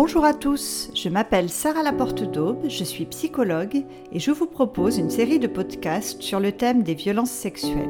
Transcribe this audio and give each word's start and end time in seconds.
Bonjour 0.00 0.24
à 0.24 0.32
tous, 0.32 0.92
je 0.94 1.08
m'appelle 1.08 1.50
Sarah 1.50 1.82
Laporte 1.82 2.22
d'Aube, 2.22 2.68
je 2.68 2.84
suis 2.84 3.04
psychologue 3.06 3.84
et 4.12 4.20
je 4.20 4.30
vous 4.30 4.46
propose 4.46 4.96
une 4.96 5.10
série 5.10 5.40
de 5.40 5.48
podcasts 5.48 6.22
sur 6.22 6.38
le 6.38 6.52
thème 6.52 6.84
des 6.84 6.94
violences 6.94 7.32
sexuelles. 7.32 7.88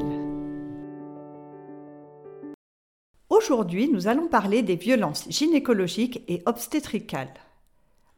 Aujourd'hui, 3.29 3.91
nous 3.91 4.07
allons 4.07 4.27
parler 4.27 4.63
des 4.63 4.75
violences 4.75 5.29
gynécologiques 5.29 6.23
et 6.27 6.41
obstétricales. 6.47 7.31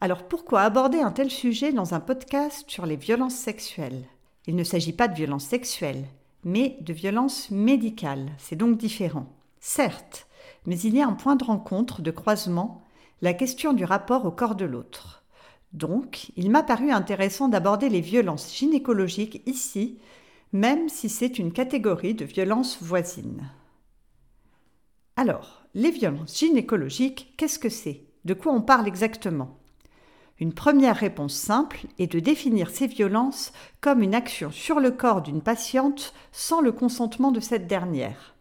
Alors 0.00 0.22
pourquoi 0.22 0.62
aborder 0.62 1.00
un 1.00 1.12
tel 1.12 1.30
sujet 1.30 1.70
dans 1.70 1.92
un 1.92 2.00
podcast 2.00 2.64
sur 2.68 2.86
les 2.86 2.96
violences 2.96 3.36
sexuelles? 3.36 4.06
Il 4.46 4.56
ne 4.56 4.64
s'agit 4.64 4.94
pas 4.94 5.08
de 5.08 5.16
violences 5.16 5.44
sexuelles, 5.44 6.06
mais 6.44 6.78
de 6.80 6.94
violences 6.94 7.50
médicales, 7.50 8.30
c'est 8.38 8.56
donc 8.56 8.78
différent. 8.78 9.26
Certes, 9.60 10.28
mais 10.64 10.78
il 10.80 10.96
y 10.96 11.02
a 11.02 11.06
un 11.06 11.12
point 11.12 11.36
de 11.36 11.44
rencontre, 11.44 12.00
de 12.00 12.10
croisement 12.10 12.81
la 13.22 13.32
question 13.32 13.72
du 13.72 13.84
rapport 13.84 14.26
au 14.26 14.32
corps 14.32 14.56
de 14.56 14.64
l'autre. 14.64 15.24
Donc, 15.72 16.32
il 16.36 16.50
m'a 16.50 16.62
paru 16.62 16.90
intéressant 16.90 17.48
d'aborder 17.48 17.88
les 17.88 18.00
violences 18.00 18.54
gynécologiques 18.54 19.42
ici, 19.46 19.98
même 20.52 20.88
si 20.88 21.08
c'est 21.08 21.38
une 21.38 21.52
catégorie 21.52 22.14
de 22.14 22.26
violences 22.26 22.82
voisines. 22.82 23.48
Alors, 25.16 25.62
les 25.74 25.90
violences 25.90 26.38
gynécologiques, 26.38 27.34
qu'est-ce 27.38 27.58
que 27.58 27.68
c'est? 27.68 28.04
De 28.24 28.34
quoi 28.34 28.52
on 28.52 28.60
parle 28.60 28.88
exactement? 28.88 29.56
Une 30.40 30.52
première 30.52 30.96
réponse 30.96 31.34
simple 31.34 31.86
est 31.98 32.12
de 32.12 32.18
définir 32.18 32.70
ces 32.70 32.88
violences 32.88 33.52
comme 33.80 34.02
une 34.02 34.14
action 34.14 34.50
sur 34.50 34.80
le 34.80 34.90
corps 34.90 35.22
d'une 35.22 35.42
patiente 35.42 36.12
sans 36.32 36.60
le 36.60 36.72
consentement 36.72 37.30
de 37.30 37.40
cette 37.40 37.68
dernière. 37.68 38.34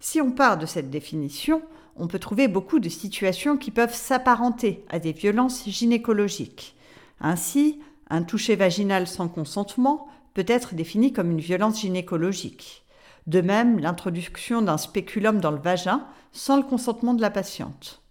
Si 0.00 0.20
on 0.20 0.32
part 0.32 0.58
de 0.58 0.66
cette 0.66 0.90
définition, 0.90 1.62
on 1.96 2.06
peut 2.06 2.18
trouver 2.18 2.48
beaucoup 2.48 2.78
de 2.78 2.88
situations 2.88 3.56
qui 3.56 3.70
peuvent 3.70 3.94
s'apparenter 3.94 4.84
à 4.88 4.98
des 4.98 5.12
violences 5.12 5.68
gynécologiques. 5.68 6.76
Ainsi, 7.20 7.80
un 8.10 8.22
toucher 8.22 8.56
vaginal 8.56 9.06
sans 9.06 9.28
consentement 9.28 10.08
peut 10.34 10.44
être 10.46 10.74
défini 10.74 11.12
comme 11.12 11.30
une 11.30 11.40
violence 11.40 11.80
gynécologique. 11.80 12.84
De 13.26 13.40
même, 13.40 13.78
l'introduction 13.78 14.62
d'un 14.62 14.78
spéculum 14.78 15.40
dans 15.40 15.50
le 15.50 15.60
vagin 15.60 16.06
sans 16.32 16.56
le 16.56 16.62
consentement 16.62 17.14
de 17.14 17.20
la 17.20 17.30
patiente. 17.30 18.02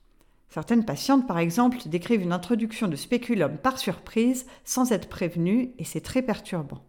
Certaines 0.50 0.86
patientes, 0.86 1.28
par 1.28 1.40
exemple, 1.40 1.78
décrivent 1.86 2.22
une 2.22 2.34
introduction 2.34 2.88
de 2.88 2.96
spéculum 2.96 3.58
par 3.58 3.80
surprise 3.80 4.46
sans 4.66 4.92
être 4.92 5.08
prévenues 5.08 5.72
et 5.80 5.86
c'est 5.86 6.02
très 6.02 6.22
perturbant. 6.22 6.84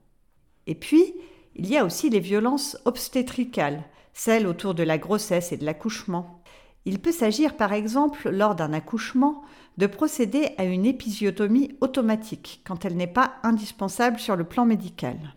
Et 0.66 0.74
puis, 0.74 1.14
il 1.54 1.68
y 1.68 1.76
a 1.76 1.84
aussi 1.84 2.10
les 2.10 2.20
violences 2.20 2.76
obstétricales, 2.84 3.84
celles 4.14 4.46
autour 4.46 4.74
de 4.74 4.82
la 4.82 4.98
grossesse 4.98 5.52
et 5.52 5.56
de 5.56 5.64
l'accouchement. 5.64 6.41
Il 6.84 6.98
peut 6.98 7.12
s'agir 7.12 7.56
par 7.56 7.72
exemple, 7.72 8.30
lors 8.30 8.54
d'un 8.54 8.72
accouchement, 8.72 9.42
de 9.78 9.86
procéder 9.86 10.50
à 10.58 10.64
une 10.64 10.84
épisiotomie 10.84 11.76
automatique 11.80 12.62
quand 12.64 12.84
elle 12.84 12.96
n'est 12.96 13.06
pas 13.06 13.34
indispensable 13.42 14.18
sur 14.18 14.36
le 14.36 14.44
plan 14.44 14.66
médical. 14.66 15.34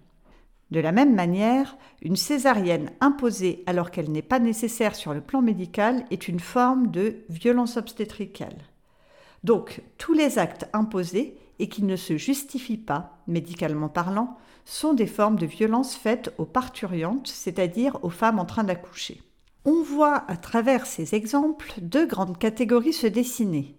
De 0.72 0.80
la 0.80 0.92
même 0.92 1.14
manière, 1.14 1.78
une 2.02 2.16
césarienne 2.16 2.92
imposée 3.00 3.64
alors 3.68 3.92
qu'elle 3.92 4.12
n'est 4.12 4.24
pas 4.24 4.40
nécessaire 4.40 4.96
sur 4.96 5.14
le 5.14 5.22
plan 5.22 5.42
médical 5.42 6.06
est 6.10 6.28
une 6.28 6.40
forme 6.40 6.90
de 6.90 7.18
violence 7.30 7.78
obstétricale. 7.78 8.58
Donc, 9.44 9.84
tous 10.00 10.14
les 10.14 10.40
actes 10.40 10.68
imposés 10.74 11.38
et 11.60 11.70
qui 11.70 11.84
ne 11.84 11.96
se 11.96 12.18
justifient 12.18 12.78
pas, 12.78 13.20
médicalement 13.28 13.90
parlant, 13.90 14.38
sont 14.66 14.94
des 14.94 15.06
formes 15.06 15.38
de 15.38 15.46
violence 15.46 15.96
faites 15.96 16.34
aux 16.40 16.46
parturiantes, 16.46 17.28
c'est-à-dire 17.28 18.04
aux 18.04 18.10
femmes 18.10 18.40
en 18.40 18.46
train 18.46 18.64
d'accoucher. 18.64 19.22
On 19.68 19.82
voit 19.82 20.24
à 20.28 20.38
travers 20.38 20.86
ces 20.86 21.16
exemples 21.16 21.74
deux 21.82 22.06
grandes 22.06 22.38
catégories 22.38 22.94
se 22.94 23.08
dessiner. 23.08 23.76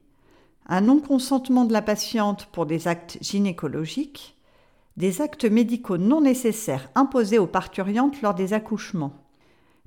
Un 0.67 0.81
non-consentement 0.81 1.65
de 1.65 1.73
la 1.73 1.81
patiente 1.81 2.47
pour 2.47 2.67
des 2.67 2.89
actes 2.89 3.19
gynécologiques, 3.21 4.37
des 4.97 5.21
actes 5.21 5.45
médicaux 5.45 5.97
non 5.97 6.21
nécessaires 6.21 6.91
imposés 6.97 7.39
aux 7.39 7.47
parturiantes 7.47 8.21
lors 8.21 8.35
des 8.35 8.53
accouchements. 8.53 9.13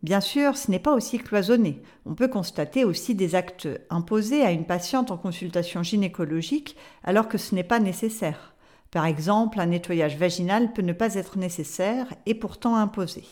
Bien 0.01 0.21
sûr, 0.21 0.55
ce 0.55 0.71
n'est 0.71 0.79
pas 0.79 0.93
aussi 0.93 1.17
cloisonné. 1.17 1.81
On 2.05 2.15
peut 2.15 2.29
constater 2.29 2.85
aussi 2.85 3.13
des 3.13 3.35
actes 3.35 3.67
imposés 3.89 4.43
à 4.43 4.51
une 4.51 4.65
patiente 4.65 5.11
en 5.11 5.17
consultation 5.17 5.83
gynécologique 5.83 6.77
alors 7.03 7.27
que 7.27 7.37
ce 7.37 7.53
n'est 7.53 7.65
pas 7.65 7.81
nécessaire. 7.81 8.55
Par 8.89 9.05
exemple, 9.05 9.59
un 9.59 9.65
nettoyage 9.65 10.15
vaginal 10.15 10.71
peut 10.71 10.81
ne 10.81 10.93
pas 10.93 11.15
être 11.15 11.37
nécessaire 11.37 12.07
et 12.25 12.35
pourtant 12.35 12.77
imposé. 12.77 13.25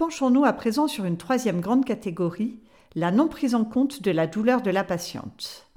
Penchons-nous 0.00 0.46
à 0.46 0.54
présent 0.54 0.88
sur 0.88 1.04
une 1.04 1.18
troisième 1.18 1.60
grande 1.60 1.84
catégorie, 1.84 2.58
la 2.94 3.10
non 3.10 3.28
prise 3.28 3.54
en 3.54 3.66
compte 3.66 4.00
de 4.00 4.10
la 4.10 4.26
douleur 4.26 4.62
de 4.62 4.70
la 4.70 4.82
patiente. 4.82 5.68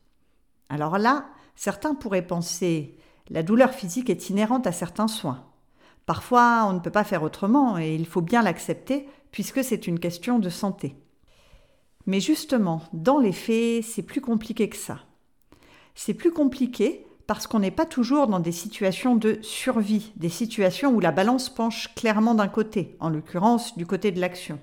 Alors 0.69 0.97
là, 0.97 1.25
certains 1.57 1.93
pourraient 1.93 2.25
penser 2.25 2.97
la 3.29 3.43
douleur 3.43 3.71
physique 3.71 4.09
est 4.09 4.29
inhérente 4.29 4.65
à 4.65 4.71
certains 4.71 5.09
soins. 5.09 5.43
Parfois, 6.05 6.65
on 6.69 6.71
ne 6.71 6.79
peut 6.79 6.89
pas 6.89 7.03
faire 7.03 7.21
autrement 7.21 7.77
et 7.77 7.95
il 7.95 8.05
faut 8.05 8.21
bien 8.21 8.41
l'accepter 8.41 9.09
puisque 9.31 9.61
c'est 9.61 9.87
une 9.87 9.99
question 9.99 10.39
de 10.39 10.49
santé. 10.49 10.95
Mais 12.05 12.21
justement, 12.21 12.81
dans 12.93 13.19
les 13.19 13.33
faits, 13.33 13.83
c'est 13.83 14.03
plus 14.03 14.21
compliqué 14.21 14.69
que 14.69 14.77
ça. 14.77 14.99
C'est 15.95 16.13
plus 16.13 16.31
compliqué 16.31 17.05
parce 17.33 17.47
qu'on 17.47 17.57
n'est 17.57 17.71
pas 17.71 17.87
toujours 17.87 18.27
dans 18.27 18.39
des 18.39 18.51
situations 18.51 19.15
de 19.15 19.39
survie, 19.41 20.11
des 20.17 20.29
situations 20.29 20.91
où 20.91 20.99
la 20.99 21.11
balance 21.11 21.49
penche 21.49 21.89
clairement 21.95 22.35
d'un 22.35 22.47
côté, 22.47 22.95
en 22.99 23.09
l'occurrence 23.09 23.75
du 23.75 23.87
côté 23.87 24.11
de 24.11 24.21
l'action. 24.21 24.59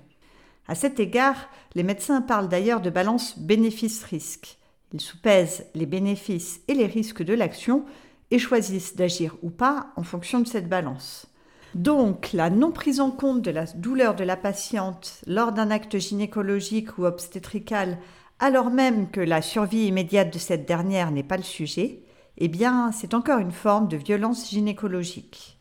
À 0.69 0.75
cet 0.75 0.97
égard, 0.97 1.49
les 1.75 1.83
médecins 1.83 2.21
parlent 2.21 2.47
d'ailleurs 2.47 2.79
de 2.79 2.89
balance 2.89 3.37
bénéfice-risque. 3.37 4.57
Ils 4.93 5.01
soupèsent 5.01 5.65
les 5.75 5.85
bénéfices 5.85 6.61
et 6.69 6.73
les 6.73 6.85
risques 6.85 7.23
de 7.23 7.33
l'action 7.33 7.83
et 8.31 8.39
choisissent 8.39 8.95
d'agir 8.95 9.35
ou 9.41 9.49
pas 9.49 9.87
en 9.97 10.03
fonction 10.03 10.39
de 10.39 10.47
cette 10.47 10.69
balance. 10.69 11.27
Donc, 11.75 12.31
la 12.31 12.49
non 12.49 12.71
prise 12.71 13.01
en 13.01 13.11
compte 13.11 13.41
de 13.41 13.51
la 13.51 13.65
douleur 13.65 14.15
de 14.15 14.23
la 14.23 14.37
patiente 14.37 15.19
lors 15.27 15.51
d'un 15.51 15.71
acte 15.71 15.97
gynécologique 15.97 16.97
ou 16.97 17.03
obstétrical, 17.03 17.97
alors 18.39 18.69
même 18.69 19.09
que 19.09 19.19
la 19.19 19.41
survie 19.41 19.87
immédiate 19.87 20.31
de 20.31 20.39
cette 20.39 20.65
dernière 20.65 21.11
n'est 21.11 21.21
pas 21.21 21.35
le 21.35 21.43
sujet, 21.43 22.03
eh 22.37 22.47
bien, 22.47 22.91
c'est 22.91 23.13
encore 23.13 23.39
une 23.39 23.51
forme 23.51 23.87
de 23.87 23.97
violence 23.97 24.49
gynécologique. 24.49 25.59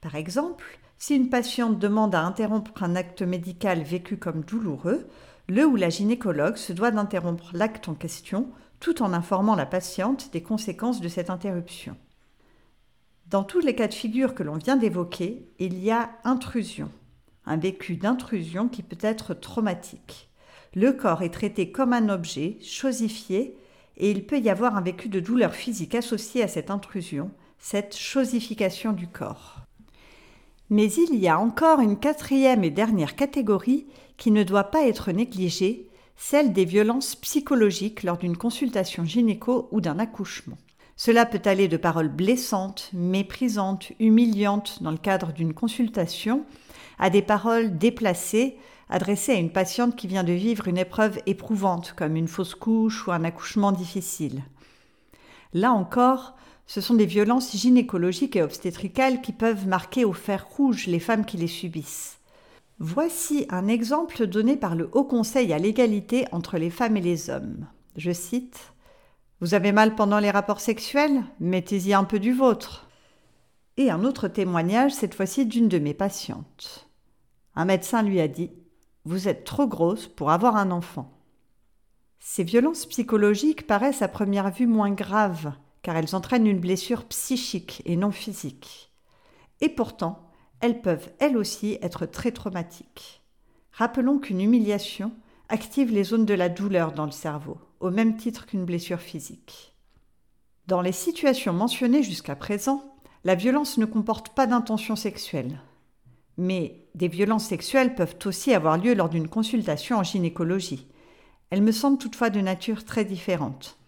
Par 0.00 0.14
exemple, 0.14 0.78
si 0.98 1.14
une 1.14 1.28
patiente 1.28 1.78
demande 1.78 2.14
à 2.14 2.22
interrompre 2.22 2.82
un 2.82 2.96
acte 2.96 3.22
médical 3.22 3.82
vécu 3.82 4.16
comme 4.16 4.42
douloureux, 4.42 5.08
le 5.48 5.66
ou 5.66 5.76
la 5.76 5.88
gynécologue 5.88 6.56
se 6.56 6.72
doit 6.72 6.90
d'interrompre 6.90 7.50
l'acte 7.52 7.88
en 7.88 7.94
question 7.94 8.48
tout 8.80 9.02
en 9.02 9.12
informant 9.12 9.54
la 9.54 9.66
patiente 9.66 10.32
des 10.32 10.42
conséquences 10.42 11.00
de 11.00 11.08
cette 11.08 11.30
interruption. 11.30 11.96
Dans 13.26 13.44
tous 13.44 13.60
les 13.60 13.74
cas 13.74 13.86
de 13.86 13.94
figure 13.94 14.34
que 14.34 14.42
l'on 14.42 14.56
vient 14.56 14.76
d'évoquer, 14.76 15.48
il 15.58 15.78
y 15.82 15.90
a 15.90 16.10
intrusion, 16.24 16.90
un 17.46 17.56
vécu 17.56 17.96
d'intrusion 17.96 18.68
qui 18.68 18.82
peut 18.82 18.98
être 19.00 19.34
traumatique. 19.34 20.30
Le 20.74 20.92
corps 20.92 21.22
est 21.22 21.32
traité 21.32 21.70
comme 21.70 21.92
un 21.92 22.08
objet, 22.08 22.58
chosifié, 22.60 23.56
et 23.96 24.10
il 24.10 24.26
peut 24.26 24.40
y 24.40 24.50
avoir 24.50 24.76
un 24.76 24.80
vécu 24.80 25.08
de 25.08 25.20
douleur 25.20 25.54
physique 25.54 25.94
associé 25.94 26.42
à 26.42 26.48
cette 26.48 26.70
intrusion, 26.70 27.30
cette 27.58 27.96
chosification 27.96 28.92
du 28.92 29.06
corps. 29.06 29.60
Mais 30.70 30.90
il 30.92 31.16
y 31.16 31.28
a 31.28 31.38
encore 31.38 31.80
une 31.80 31.98
quatrième 31.98 32.64
et 32.64 32.70
dernière 32.70 33.14
catégorie 33.14 33.86
qui 34.16 34.30
ne 34.30 34.42
doit 34.42 34.64
pas 34.64 34.86
être 34.86 35.12
négligée, 35.12 35.90
celle 36.16 36.52
des 36.52 36.64
violences 36.64 37.14
psychologiques 37.16 38.02
lors 38.02 38.16
d'une 38.16 38.36
consultation 38.36 39.04
gynéco 39.04 39.68
ou 39.70 39.80
d'un 39.80 39.98
accouchement. 39.98 40.56
Cela 40.96 41.26
peut 41.26 41.42
aller 41.44 41.68
de 41.68 41.76
paroles 41.76 42.08
blessantes, 42.08 42.90
méprisantes, 42.92 43.92
humiliantes 43.98 44.82
dans 44.82 44.90
le 44.90 44.98
cadre 44.98 45.32
d'une 45.32 45.54
consultation, 45.54 46.44
à 46.98 47.10
des 47.10 47.22
paroles 47.22 47.76
déplacées 47.76 48.56
adressé 48.92 49.32
à 49.32 49.36
une 49.36 49.50
patiente 49.50 49.96
qui 49.96 50.06
vient 50.06 50.22
de 50.22 50.32
vivre 50.32 50.68
une 50.68 50.78
épreuve 50.78 51.18
éprouvante 51.26 51.94
comme 51.96 52.14
une 52.14 52.28
fausse 52.28 52.54
couche 52.54 53.06
ou 53.06 53.12
un 53.12 53.24
accouchement 53.24 53.72
difficile. 53.72 54.42
Là 55.54 55.72
encore, 55.72 56.34
ce 56.66 56.80
sont 56.80 56.94
des 56.94 57.06
violences 57.06 57.56
gynécologiques 57.56 58.36
et 58.36 58.42
obstétricales 58.42 59.20
qui 59.20 59.32
peuvent 59.32 59.66
marquer 59.66 60.04
au 60.04 60.12
fer 60.12 60.46
rouge 60.48 60.86
les 60.86 61.00
femmes 61.00 61.24
qui 61.24 61.36
les 61.36 61.48
subissent. 61.48 62.18
Voici 62.78 63.46
un 63.50 63.68
exemple 63.68 64.26
donné 64.26 64.56
par 64.56 64.74
le 64.74 64.88
Haut 64.92 65.04
Conseil 65.04 65.52
à 65.52 65.58
l'égalité 65.58 66.26
entre 66.32 66.58
les 66.58 66.70
femmes 66.70 66.96
et 66.96 67.02
les 67.02 67.30
hommes. 67.30 67.66
Je 67.96 68.12
cite 68.12 68.72
Vous 69.40 69.54
avez 69.54 69.72
mal 69.72 69.94
pendant 69.94 70.18
les 70.18 70.30
rapports 70.30 70.60
sexuels? 70.60 71.22
Mettez-y 71.40 71.94
un 71.94 72.04
peu 72.04 72.18
du 72.18 72.32
vôtre. 72.32 72.88
Et 73.76 73.90
un 73.90 74.04
autre 74.04 74.28
témoignage, 74.28 74.92
cette 74.92 75.14
fois-ci 75.14 75.46
d'une 75.46 75.68
de 75.68 75.78
mes 75.78 75.94
patientes. 75.94 76.88
Un 77.54 77.64
médecin 77.66 78.02
lui 78.02 78.20
a 78.20 78.28
dit 78.28 78.50
vous 79.04 79.28
êtes 79.28 79.44
trop 79.44 79.66
grosse 79.66 80.06
pour 80.06 80.30
avoir 80.30 80.56
un 80.56 80.70
enfant. 80.70 81.12
Ces 82.20 82.44
violences 82.44 82.86
psychologiques 82.86 83.66
paraissent 83.66 84.02
à 84.02 84.08
première 84.08 84.50
vue 84.50 84.66
moins 84.66 84.92
graves, 84.92 85.52
car 85.82 85.96
elles 85.96 86.14
entraînent 86.14 86.46
une 86.46 86.60
blessure 86.60 87.04
psychique 87.06 87.82
et 87.84 87.96
non 87.96 88.12
physique. 88.12 88.92
Et 89.60 89.68
pourtant, 89.68 90.30
elles 90.60 90.80
peuvent 90.80 91.10
elles 91.18 91.36
aussi 91.36 91.78
être 91.82 92.06
très 92.06 92.30
traumatiques. 92.30 93.22
Rappelons 93.72 94.18
qu'une 94.18 94.40
humiliation 94.40 95.12
active 95.48 95.90
les 95.90 96.04
zones 96.04 96.24
de 96.24 96.34
la 96.34 96.48
douleur 96.48 96.92
dans 96.92 97.06
le 97.06 97.10
cerveau, 97.10 97.58
au 97.80 97.90
même 97.90 98.16
titre 98.16 98.46
qu'une 98.46 98.64
blessure 98.64 99.00
physique. 99.00 99.74
Dans 100.68 100.80
les 100.80 100.92
situations 100.92 101.52
mentionnées 101.52 102.04
jusqu'à 102.04 102.36
présent, 102.36 102.84
la 103.24 103.34
violence 103.34 103.78
ne 103.78 103.84
comporte 103.84 104.30
pas 104.30 104.46
d'intention 104.46 104.94
sexuelle. 104.94 105.60
Mais 106.38 106.81
des 106.94 107.08
violences 107.08 107.46
sexuelles 107.46 107.94
peuvent 107.94 108.16
aussi 108.24 108.52
avoir 108.54 108.78
lieu 108.78 108.94
lors 108.94 109.08
d'une 109.08 109.28
consultation 109.28 109.98
en 109.98 110.02
gynécologie. 110.02 110.86
Elles 111.50 111.62
me 111.62 111.72
semblent 111.72 111.98
toutefois 111.98 112.30
de 112.30 112.40
nature 112.40 112.84
très 112.84 113.04
différente. 113.04 113.78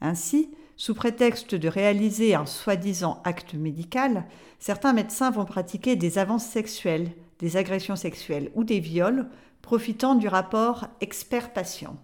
Ainsi, 0.00 0.50
sous 0.76 0.94
prétexte 0.94 1.54
de 1.54 1.68
réaliser 1.68 2.34
un 2.34 2.46
soi-disant 2.46 3.20
acte 3.24 3.54
médical, 3.54 4.24
certains 4.58 4.94
médecins 4.94 5.30
vont 5.30 5.44
pratiquer 5.44 5.96
des 5.96 6.18
avances 6.18 6.46
sexuelles, 6.46 7.12
des 7.38 7.56
agressions 7.56 7.96
sexuelles 7.96 8.50
ou 8.54 8.64
des 8.64 8.80
viols, 8.80 9.28
profitant 9.62 10.14
du 10.14 10.28
rapport 10.28 10.86
expert-patient. 11.00 11.96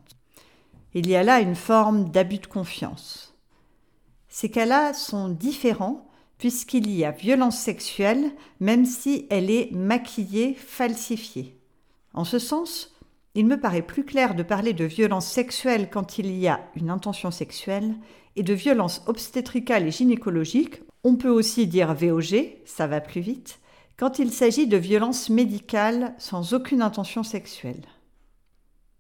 Il 0.95 1.09
y 1.09 1.17
a 1.17 1.23
là 1.23 1.41
une 1.41 1.55
forme 1.55 2.11
d'abus 2.11 2.39
de 2.39 2.47
confiance. 2.47 3.35
Ces 4.29 4.51
cas-là 4.51 4.93
sont 4.93 5.29
différents 5.29 6.07
puisqu'il 6.39 6.91
y 6.91 7.05
a 7.05 7.11
violence 7.11 7.59
sexuelle 7.59 8.33
même 8.61 8.85
si 8.85 9.27
elle 9.31 9.51
est 9.51 9.71
maquillée, 9.73 10.55
falsifiée. 10.55 11.57
En 12.15 12.25
ce 12.25 12.39
sens, 12.39 12.95
il 13.35 13.47
me 13.47 13.61
paraît 13.61 13.83
plus 13.83 14.05
clair 14.05 14.35
de 14.35 14.43
parler 14.43 14.73
de 14.73 14.85
violence 14.85 15.27
sexuelle 15.27 15.91
quand 15.91 16.19
il 16.19 16.35
y 16.37 16.49
a 16.49 16.61
une 16.75 16.91
intention 16.91 17.31
sexuelle 17.31 17.95
et 18.35 18.43
de 18.43 18.55
violence 18.55 19.03
obstétricale 19.07 19.87
et 19.87 19.91
gynécologique, 19.91 20.81
on 21.05 21.17
peut 21.17 21.29
aussi 21.29 21.67
dire 21.67 21.95
VOG, 21.95 22.57
ça 22.65 22.87
va 22.87 23.01
plus 23.01 23.21
vite, 23.21 23.61
quand 23.99 24.19
il 24.19 24.33
s'agit 24.33 24.67
de 24.67 24.77
violence 24.77 25.31
médicale 25.31 26.15
sans 26.19 26.53
aucune 26.53 26.83
intention 26.83 27.23
sexuelle. 27.23 27.85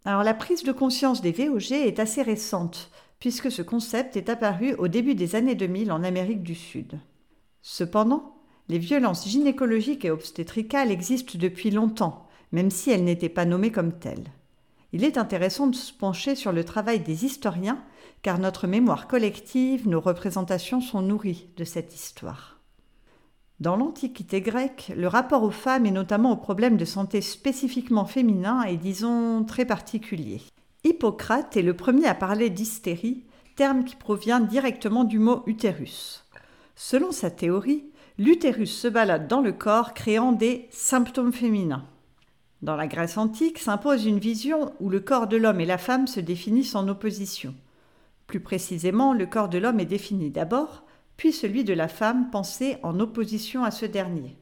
Alors 0.04 0.22
la 0.22 0.34
prise 0.34 0.62
de 0.62 0.72
conscience 0.72 1.20
des 1.20 1.32
VOG 1.32 1.72
est 1.72 1.98
assez 1.98 2.22
récente, 2.22 2.90
puisque 3.18 3.50
ce 3.50 3.62
concept 3.62 4.16
est 4.16 4.28
apparu 4.28 4.74
au 4.74 4.88
début 4.88 5.14
des 5.14 5.34
années 5.34 5.54
2000 5.54 5.90
en 5.92 6.04
Amérique 6.04 6.42
du 6.42 6.54
Sud. 6.54 6.98
Cependant, 7.68 8.36
les 8.68 8.78
violences 8.78 9.26
gynécologiques 9.26 10.04
et 10.04 10.10
obstétricales 10.12 10.92
existent 10.92 11.36
depuis 11.36 11.72
longtemps, 11.72 12.28
même 12.52 12.70
si 12.70 12.92
elles 12.92 13.02
n'étaient 13.02 13.28
pas 13.28 13.44
nommées 13.44 13.72
comme 13.72 13.98
telles. 13.98 14.30
Il 14.92 15.02
est 15.02 15.18
intéressant 15.18 15.66
de 15.66 15.74
se 15.74 15.92
pencher 15.92 16.36
sur 16.36 16.52
le 16.52 16.62
travail 16.62 17.00
des 17.00 17.24
historiens, 17.24 17.82
car 18.22 18.38
notre 18.38 18.68
mémoire 18.68 19.08
collective, 19.08 19.88
nos 19.88 20.00
représentations 20.00 20.80
sont 20.80 21.02
nourries 21.02 21.48
de 21.56 21.64
cette 21.64 21.92
histoire. 21.92 22.60
Dans 23.58 23.74
l'Antiquité 23.74 24.40
grecque, 24.40 24.92
le 24.96 25.08
rapport 25.08 25.42
aux 25.42 25.50
femmes 25.50 25.86
et 25.86 25.90
notamment 25.90 26.30
aux 26.30 26.36
problèmes 26.36 26.76
de 26.76 26.84
santé 26.84 27.20
spécifiquement 27.20 28.04
féminins 28.04 28.62
est, 28.62 28.76
disons, 28.76 29.42
très 29.42 29.64
particulier. 29.64 30.40
Hippocrate 30.84 31.56
est 31.56 31.62
le 31.62 31.74
premier 31.74 32.06
à 32.06 32.14
parler 32.14 32.48
d'hystérie, 32.48 33.24
terme 33.56 33.82
qui 33.82 33.96
provient 33.96 34.38
directement 34.38 35.02
du 35.02 35.18
mot 35.18 35.42
utérus. 35.46 36.25
Selon 36.78 37.10
sa 37.10 37.30
théorie, 37.30 37.86
l'utérus 38.18 38.78
se 38.78 38.86
balade 38.86 39.28
dans 39.28 39.40
le 39.40 39.52
corps 39.52 39.94
créant 39.94 40.32
des 40.32 40.68
symptômes 40.70 41.32
féminins. 41.32 41.86
Dans 42.60 42.76
la 42.76 42.86
Grèce 42.86 43.16
antique 43.16 43.58
s'impose 43.58 44.04
une 44.04 44.18
vision 44.18 44.74
où 44.78 44.90
le 44.90 45.00
corps 45.00 45.26
de 45.26 45.38
l'homme 45.38 45.60
et 45.60 45.66
la 45.66 45.78
femme 45.78 46.06
se 46.06 46.20
définissent 46.20 46.74
en 46.74 46.86
opposition. 46.86 47.54
Plus 48.26 48.40
précisément, 48.40 49.14
le 49.14 49.24
corps 49.24 49.48
de 49.48 49.56
l'homme 49.56 49.80
est 49.80 49.86
défini 49.86 50.30
d'abord, 50.30 50.84
puis 51.16 51.32
celui 51.32 51.64
de 51.64 51.72
la 51.72 51.88
femme 51.88 52.30
pensé 52.30 52.76
en 52.82 53.00
opposition 53.00 53.64
à 53.64 53.70
ce 53.70 53.86
dernier. 53.86 54.36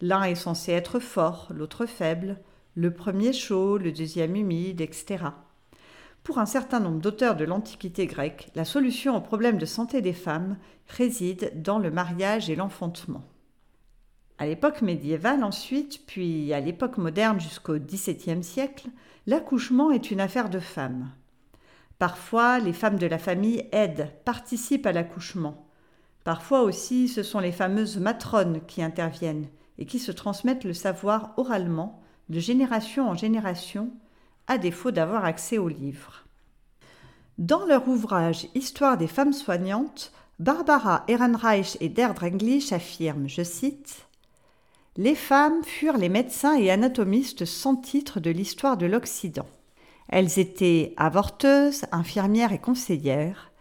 L'un 0.00 0.22
est 0.22 0.36
censé 0.36 0.70
être 0.70 1.00
fort, 1.00 1.48
l'autre 1.50 1.86
faible, 1.86 2.38
le 2.76 2.92
premier 2.92 3.32
chaud, 3.32 3.78
le 3.78 3.90
deuxième 3.90 4.36
humide, 4.36 4.80
etc. 4.80 5.24
Pour 6.30 6.38
un 6.38 6.46
certain 6.46 6.78
nombre 6.78 7.00
d'auteurs 7.00 7.34
de 7.34 7.44
l'Antiquité 7.44 8.06
grecque, 8.06 8.52
la 8.54 8.64
solution 8.64 9.16
au 9.16 9.20
problème 9.20 9.58
de 9.58 9.66
santé 9.66 10.00
des 10.00 10.12
femmes 10.12 10.58
réside 10.86 11.60
dans 11.60 11.80
le 11.80 11.90
mariage 11.90 12.48
et 12.48 12.54
l'enfantement. 12.54 13.24
À 14.38 14.46
l'époque 14.46 14.80
médiévale 14.80 15.42
ensuite, 15.42 16.06
puis 16.06 16.52
à 16.52 16.60
l'époque 16.60 16.98
moderne 16.98 17.40
jusqu'au 17.40 17.80
XVIIe 17.80 18.44
siècle, 18.44 18.90
l'accouchement 19.26 19.90
est 19.90 20.12
une 20.12 20.20
affaire 20.20 20.50
de 20.50 20.60
femmes. 20.60 21.10
Parfois, 21.98 22.60
les 22.60 22.74
femmes 22.74 23.00
de 23.00 23.08
la 23.08 23.18
famille 23.18 23.66
aident, 23.72 24.12
participent 24.24 24.86
à 24.86 24.92
l'accouchement. 24.92 25.66
Parfois 26.22 26.62
aussi, 26.62 27.08
ce 27.08 27.24
sont 27.24 27.40
les 27.40 27.50
fameuses 27.50 27.98
matrones 27.98 28.60
qui 28.68 28.84
interviennent 28.84 29.48
et 29.78 29.84
qui 29.84 29.98
se 29.98 30.12
transmettent 30.12 30.62
le 30.62 30.74
savoir 30.74 31.34
oralement, 31.38 32.00
de 32.28 32.38
génération 32.38 33.08
en 33.08 33.16
génération, 33.16 33.90
à 34.50 34.58
défaut 34.58 34.90
d'avoir 34.90 35.24
accès 35.24 35.58
aux 35.58 35.68
livres. 35.68 36.24
Dans 37.38 37.64
leur 37.66 37.86
ouvrage 37.88 38.48
Histoire 38.56 38.98
des 38.98 39.06
femmes 39.06 39.32
soignantes, 39.32 40.12
Barbara 40.40 41.04
Ehrenreich 41.06 41.78
et 41.80 41.94
English 42.04 42.72
affirment, 42.72 43.28
je 43.28 43.44
cite, 43.44 44.08
Les 44.96 45.14
femmes 45.14 45.62
furent 45.62 45.98
les 45.98 46.08
médecins 46.08 46.58
et 46.58 46.68
anatomistes 46.68 47.44
sans 47.44 47.76
titre 47.76 48.18
de 48.18 48.30
l'histoire 48.30 48.76
de 48.76 48.86
l'Occident. 48.86 49.46
Elles 50.08 50.40
étaient 50.40 50.94
avorteuses, 50.96 51.84
infirmières 51.92 52.52
et 52.52 52.58
conseillères. 52.58 53.52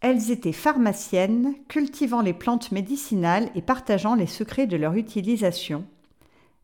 Elles 0.00 0.30
étaient 0.30 0.52
pharmaciennes, 0.52 1.54
cultivant 1.68 2.20
les 2.20 2.34
plantes 2.34 2.70
médicinales 2.70 3.48
et 3.54 3.62
partageant 3.62 4.14
les 4.14 4.26
secrets 4.26 4.66
de 4.66 4.76
leur 4.76 4.92
utilisation. 4.92 5.86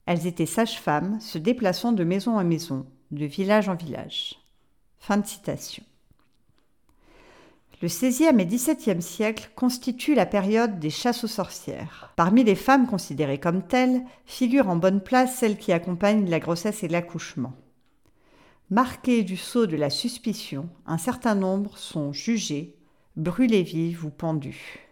Elles 0.04 0.26
étaient 0.26 0.44
sages-femmes, 0.44 1.18
se 1.20 1.38
déplaçant 1.38 1.92
de 1.92 2.04
maison 2.04 2.36
en 2.38 2.44
maison, 2.44 2.84
de 3.10 3.24
village 3.26 3.68
en 3.68 3.74
village. 3.74 4.36
Fin 4.98 5.16
de 5.16 5.26
citation. 5.26 5.82
Le 7.82 7.88
XVIe 7.88 8.38
et 8.38 8.46
XVIIe 8.46 9.00
siècle 9.00 9.50
constituent 9.56 10.14
la 10.14 10.26
période 10.26 10.78
des 10.78 10.90
chasses 10.90 11.24
aux 11.24 11.28
sorcières. 11.28 12.12
Parmi 12.14 12.44
les 12.44 12.54
femmes 12.54 12.86
considérées 12.86 13.40
comme 13.40 13.66
telles, 13.66 14.02
figurent 14.26 14.68
en 14.68 14.76
bonne 14.76 15.00
place 15.00 15.36
celles 15.36 15.56
qui 15.56 15.72
accompagnent 15.72 16.28
la 16.28 16.40
grossesse 16.40 16.82
et 16.82 16.88
l'accouchement. 16.88 17.54
Marquées 18.68 19.22
du 19.22 19.38
sceau 19.38 19.66
de 19.66 19.76
la 19.76 19.88
suspicion, 19.88 20.68
un 20.86 20.98
certain 20.98 21.34
nombre 21.34 21.78
sont 21.78 22.12
jugées, 22.12 22.76
brûlées 23.16 23.62
vives 23.62 24.04
ou 24.04 24.10
pendues. 24.10 24.90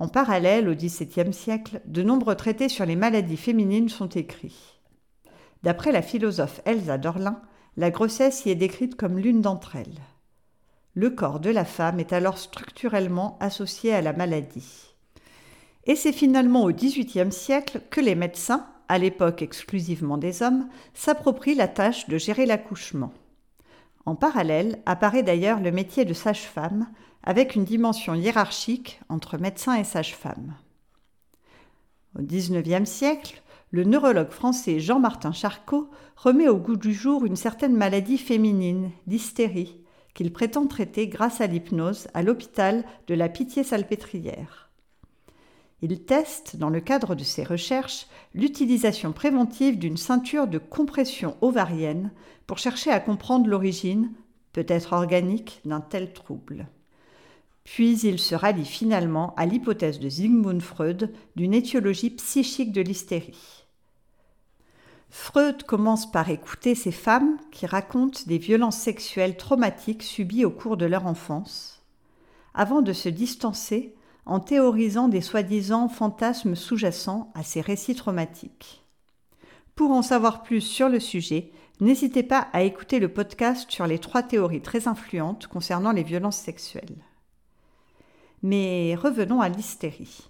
En 0.00 0.08
parallèle, 0.08 0.68
au 0.68 0.74
XVIIe 0.74 1.32
siècle, 1.32 1.80
de 1.86 2.02
nombreux 2.02 2.34
traités 2.34 2.68
sur 2.68 2.84
les 2.84 2.96
maladies 2.96 3.36
féminines 3.36 3.88
sont 3.88 4.08
écrits. 4.08 4.73
D'après 5.64 5.92
la 5.92 6.02
philosophe 6.02 6.60
Elsa 6.66 6.98
Dorlin, 6.98 7.40
la 7.78 7.90
grossesse 7.90 8.44
y 8.44 8.50
est 8.50 8.54
décrite 8.54 8.96
comme 8.96 9.18
l'une 9.18 9.40
d'entre 9.40 9.76
elles. 9.76 10.02
Le 10.92 11.08
corps 11.08 11.40
de 11.40 11.48
la 11.48 11.64
femme 11.64 11.98
est 12.00 12.12
alors 12.12 12.36
structurellement 12.36 13.38
associé 13.40 13.94
à 13.94 14.02
la 14.02 14.12
maladie. 14.12 14.94
Et 15.86 15.96
c'est 15.96 16.12
finalement 16.12 16.64
au 16.64 16.70
XVIIIe 16.70 17.32
siècle 17.32 17.80
que 17.88 18.02
les 18.02 18.14
médecins, 18.14 18.66
à 18.88 18.98
l'époque 18.98 19.40
exclusivement 19.40 20.18
des 20.18 20.42
hommes, 20.42 20.68
s'approprient 20.92 21.54
la 21.54 21.68
tâche 21.68 22.10
de 22.10 22.18
gérer 22.18 22.44
l'accouchement. 22.44 23.14
En 24.04 24.16
parallèle 24.16 24.80
apparaît 24.84 25.22
d'ailleurs 25.22 25.60
le 25.60 25.72
métier 25.72 26.04
de 26.04 26.12
sage-femme, 26.12 26.90
avec 27.22 27.54
une 27.54 27.64
dimension 27.64 28.12
hiérarchique 28.12 29.00
entre 29.08 29.38
médecin 29.38 29.76
et 29.76 29.84
sage-femme. 29.84 30.56
Au 32.18 32.22
XIXe 32.22 32.88
siècle, 32.88 33.40
le 33.74 33.82
neurologue 33.82 34.30
français 34.30 34.78
Jean-Martin 34.78 35.32
Charcot 35.32 35.90
remet 36.14 36.46
au 36.46 36.58
goût 36.58 36.76
du 36.76 36.94
jour 36.94 37.24
une 37.24 37.34
certaine 37.34 37.74
maladie 37.74 38.18
féminine, 38.18 38.92
l'hystérie, 39.08 39.80
qu'il 40.14 40.32
prétend 40.32 40.68
traiter 40.68 41.08
grâce 41.08 41.40
à 41.40 41.48
l'hypnose 41.48 42.06
à 42.14 42.22
l'hôpital 42.22 42.84
de 43.08 43.14
la 43.14 43.28
Pitié-Salpêtrière. 43.28 44.70
Il 45.82 46.04
teste, 46.04 46.54
dans 46.54 46.70
le 46.70 46.78
cadre 46.80 47.16
de 47.16 47.24
ses 47.24 47.42
recherches, 47.42 48.06
l'utilisation 48.32 49.10
préventive 49.10 49.76
d'une 49.76 49.96
ceinture 49.96 50.46
de 50.46 50.58
compression 50.58 51.36
ovarienne 51.40 52.12
pour 52.46 52.58
chercher 52.58 52.92
à 52.92 53.00
comprendre 53.00 53.48
l'origine, 53.48 54.12
peut-être 54.52 54.92
organique, 54.92 55.60
d'un 55.64 55.80
tel 55.80 56.12
trouble. 56.12 56.68
Puis 57.64 57.98
il 58.02 58.20
se 58.20 58.36
rallie 58.36 58.66
finalement 58.66 59.34
à 59.36 59.46
l'hypothèse 59.46 59.98
de 59.98 60.08
Sigmund 60.08 60.62
Freud 60.62 61.12
d'une 61.34 61.54
étiologie 61.54 62.10
psychique 62.10 62.70
de 62.70 62.82
l'hystérie. 62.82 63.63
Freud 65.16 65.62
commence 65.62 66.10
par 66.10 66.28
écouter 66.28 66.74
ces 66.74 66.90
femmes 66.90 67.38
qui 67.52 67.66
racontent 67.66 68.18
des 68.26 68.36
violences 68.36 68.78
sexuelles 68.78 69.36
traumatiques 69.36 70.02
subies 70.02 70.44
au 70.44 70.50
cours 70.50 70.76
de 70.76 70.86
leur 70.86 71.06
enfance, 71.06 71.84
avant 72.52 72.82
de 72.82 72.92
se 72.92 73.08
distancer 73.08 73.94
en 74.26 74.40
théorisant 74.40 75.06
des 75.06 75.20
soi-disant 75.20 75.88
fantasmes 75.88 76.56
sous-jacents 76.56 77.30
à 77.34 77.44
ces 77.44 77.60
récits 77.60 77.94
traumatiques. 77.94 78.84
Pour 79.76 79.92
en 79.92 80.02
savoir 80.02 80.42
plus 80.42 80.60
sur 80.60 80.88
le 80.88 80.98
sujet, 80.98 81.52
n'hésitez 81.80 82.24
pas 82.24 82.48
à 82.52 82.62
écouter 82.62 82.98
le 82.98 83.08
podcast 83.08 83.70
sur 83.70 83.86
les 83.86 84.00
trois 84.00 84.24
théories 84.24 84.62
très 84.62 84.88
influentes 84.88 85.46
concernant 85.46 85.92
les 85.92 86.02
violences 86.02 86.38
sexuelles. 86.38 86.98
Mais 88.42 88.96
revenons 88.96 89.40
à 89.40 89.48
l'hystérie. 89.48 90.28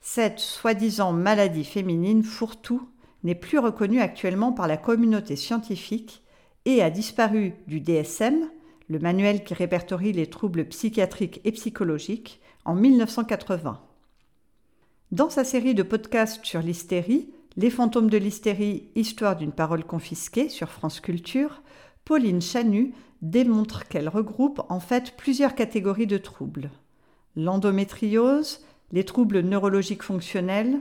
Cette 0.00 0.40
soi-disant 0.40 1.12
maladie 1.12 1.64
féminine 1.64 2.24
fourre-tout 2.24 2.88
n'est 3.24 3.34
plus 3.34 3.58
reconnu 3.58 4.00
actuellement 4.00 4.52
par 4.52 4.68
la 4.68 4.76
communauté 4.76 5.34
scientifique 5.34 6.22
et 6.64 6.82
a 6.82 6.90
disparu 6.90 7.54
du 7.66 7.80
DSM, 7.80 8.48
le 8.88 8.98
manuel 8.98 9.42
qui 9.44 9.54
répertorie 9.54 10.12
les 10.12 10.28
troubles 10.28 10.66
psychiatriques 10.66 11.40
et 11.44 11.52
psychologiques, 11.52 12.40
en 12.64 12.74
1980. 12.74 13.80
Dans 15.12 15.30
sa 15.30 15.44
série 15.44 15.74
de 15.74 15.82
podcasts 15.82 16.44
sur 16.44 16.60
l'hystérie, 16.60 17.28
Les 17.56 17.70
fantômes 17.70 18.10
de 18.10 18.18
l'hystérie, 18.18 18.88
histoire 18.96 19.36
d'une 19.36 19.52
parole 19.52 19.84
confisquée 19.84 20.48
sur 20.48 20.70
France 20.70 20.98
Culture, 20.98 21.62
Pauline 22.04 22.42
Chanu 22.42 22.92
démontre 23.22 23.86
qu'elle 23.86 24.08
regroupe 24.08 24.60
en 24.68 24.80
fait 24.80 25.16
plusieurs 25.16 25.54
catégories 25.54 26.08
de 26.08 26.18
troubles. 26.18 26.70
L'endométriose, 27.36 28.64
les 28.90 29.04
troubles 29.04 29.40
neurologiques 29.40 30.02
fonctionnels, 30.02 30.80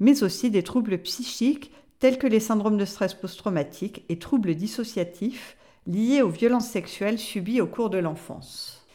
mais 0.00 0.24
aussi 0.24 0.50
des 0.50 0.64
troubles 0.64 0.98
psychiques 0.98 1.70
tels 1.98 2.18
que 2.18 2.26
les 2.26 2.40
syndromes 2.40 2.76
de 2.76 2.84
stress 2.84 3.14
post-traumatique 3.14 4.04
et 4.08 4.18
troubles 4.18 4.54
dissociatifs 4.54 5.56
liés 5.86 6.22
aux 6.22 6.28
violences 6.28 6.68
sexuelles 6.68 7.18
subies 7.18 7.60
au 7.60 7.66
cours 7.66 7.90
de 7.90 7.98
l'enfance. 7.98 8.86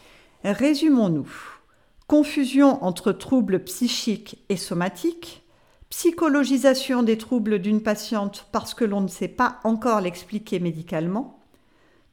Résumons-nous. 0.44 1.32
Confusion 2.08 2.84
entre 2.84 3.12
troubles 3.12 3.64
psychiques 3.64 4.44
et 4.50 4.58
somatiques, 4.58 5.44
psychologisation 5.90 7.02
des 7.02 7.18
troubles 7.18 7.60
d'une 7.60 7.82
patiente 7.82 8.48
parce 8.52 8.74
que 8.74 8.86
l'on 8.86 9.02
ne 9.02 9.08
sait 9.08 9.28
pas 9.28 9.60
encore 9.64 10.02
l'expliquer 10.02 10.60
médicalement. 10.60 11.40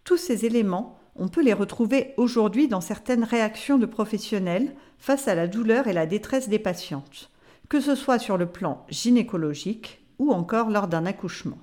Tous 0.04 0.16
ces 0.16 0.47
éléments, 0.47 0.99
on 1.16 1.28
peut 1.28 1.42
les 1.42 1.52
retrouver 1.52 2.14
aujourd'hui 2.16 2.68
dans 2.68 2.80
certaines 2.80 3.25
réactions 3.25 3.78
de 3.78 3.87
professionnels 3.87 4.75
face 4.99 5.28
à 5.28 5.35
la 5.35 5.49
douleur 5.49 5.87
et 5.88 5.92
la 5.92 6.06
détresse 6.06 6.49
des 6.49 6.59
patientes, 6.59 7.30
que 7.68 7.80
ce 7.80 7.94
soit 7.94 8.18
sur 8.18 8.38
le 8.38 8.47
plan 8.47 8.85
gynécologique 8.88 10.00
ou 10.21 10.33
encore 10.33 10.69
lors 10.69 10.87
d'un 10.87 11.07
accouchement. 11.07 11.59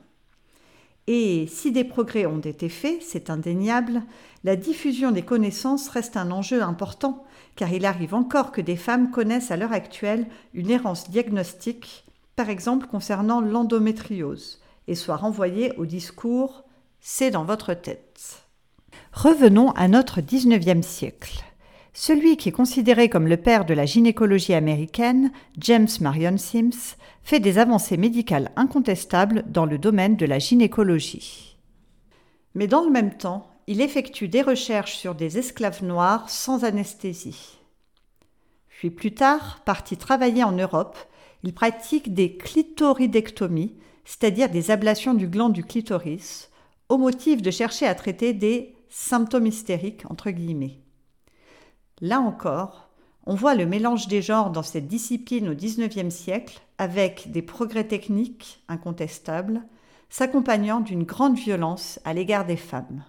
Et 1.05 1.47
si 1.47 1.71
des 1.71 1.85
progrès 1.85 2.25
ont 2.25 2.39
été 2.39 2.67
faits, 2.67 3.01
c'est 3.01 3.29
indéniable, 3.29 4.01
la 4.43 4.57
diffusion 4.57 5.11
des 5.11 5.21
connaissances 5.21 5.87
reste 5.87 6.17
un 6.17 6.31
enjeu 6.31 6.61
important, 6.61 7.23
car 7.55 7.71
il 7.71 7.85
arrive 7.85 8.13
encore 8.13 8.51
que 8.51 8.59
des 8.59 8.75
femmes 8.75 9.11
connaissent 9.11 9.51
à 9.51 9.57
l'heure 9.57 9.71
actuelle 9.71 10.27
une 10.53 10.69
errance 10.69 11.09
diagnostique, 11.09 12.03
par 12.35 12.49
exemple 12.49 12.87
concernant 12.87 13.39
l'endométriose, 13.39 14.59
et 14.87 14.95
soient 14.95 15.15
renvoyées 15.15 15.71
au 15.77 15.85
discours 15.85 16.65
C'est 16.99 17.31
dans 17.31 17.45
votre 17.45 17.73
tête. 17.73 18.43
Revenons 19.13 19.71
à 19.71 19.87
notre 19.87 20.19
19e 20.19 20.81
siècle. 20.81 21.43
Celui 21.99 22.37
qui 22.37 22.49
est 22.49 22.51
considéré 22.51 23.09
comme 23.09 23.27
le 23.27 23.37
père 23.37 23.65
de 23.65 23.73
la 23.73 23.87
gynécologie 23.87 24.53
américaine, 24.53 25.31
James 25.57 25.87
Marion 25.99 26.37
Sims, 26.37 26.95
fait 27.23 27.39
des 27.39 27.57
avancées 27.57 27.97
médicales 27.97 28.51
incontestables 28.55 29.43
dans 29.47 29.65
le 29.65 29.79
domaine 29.79 30.15
de 30.15 30.27
la 30.27 30.37
gynécologie. 30.37 31.57
Mais 32.53 32.67
dans 32.67 32.85
le 32.85 32.91
même 32.91 33.17
temps, 33.17 33.49
il 33.65 33.81
effectue 33.81 34.27
des 34.27 34.43
recherches 34.43 34.95
sur 34.95 35.15
des 35.15 35.39
esclaves 35.39 35.83
noirs 35.83 36.29
sans 36.29 36.65
anesthésie. 36.65 37.57
Puis 38.69 38.91
plus 38.91 39.15
tard, 39.15 39.63
parti 39.65 39.97
travailler 39.97 40.43
en 40.43 40.51
Europe, 40.51 40.99
il 41.41 41.51
pratique 41.51 42.13
des 42.13 42.37
clitoridectomies, 42.37 43.75
c'est-à-dire 44.05 44.49
des 44.49 44.69
ablations 44.69 45.15
du 45.15 45.27
gland 45.27 45.49
du 45.49 45.63
clitoris, 45.63 46.51
au 46.89 46.99
motif 46.99 47.41
de 47.41 47.49
chercher 47.49 47.87
à 47.87 47.95
traiter 47.95 48.33
des 48.33 48.75
symptômes 48.87 49.47
hystériques 49.47 50.03
entre 50.11 50.29
guillemets. 50.29 50.77
Là 52.01 52.19
encore, 52.19 52.89
on 53.25 53.35
voit 53.35 53.55
le 53.55 53.65
mélange 53.65 54.07
des 54.07 54.21
genres 54.21 54.51
dans 54.51 54.63
cette 54.63 54.87
discipline 54.87 55.49
au 55.49 55.55
XIXe 55.55 56.13
siècle 56.13 56.61
avec 56.77 57.31
des 57.31 57.41
progrès 57.41 57.85
techniques 57.85 58.63
incontestables, 58.67 59.63
s'accompagnant 60.09 60.79
d'une 60.79 61.03
grande 61.03 61.37
violence 61.37 61.99
à 62.05 62.13
l'égard 62.13 62.45
des 62.45 62.55
femmes. 62.55 63.03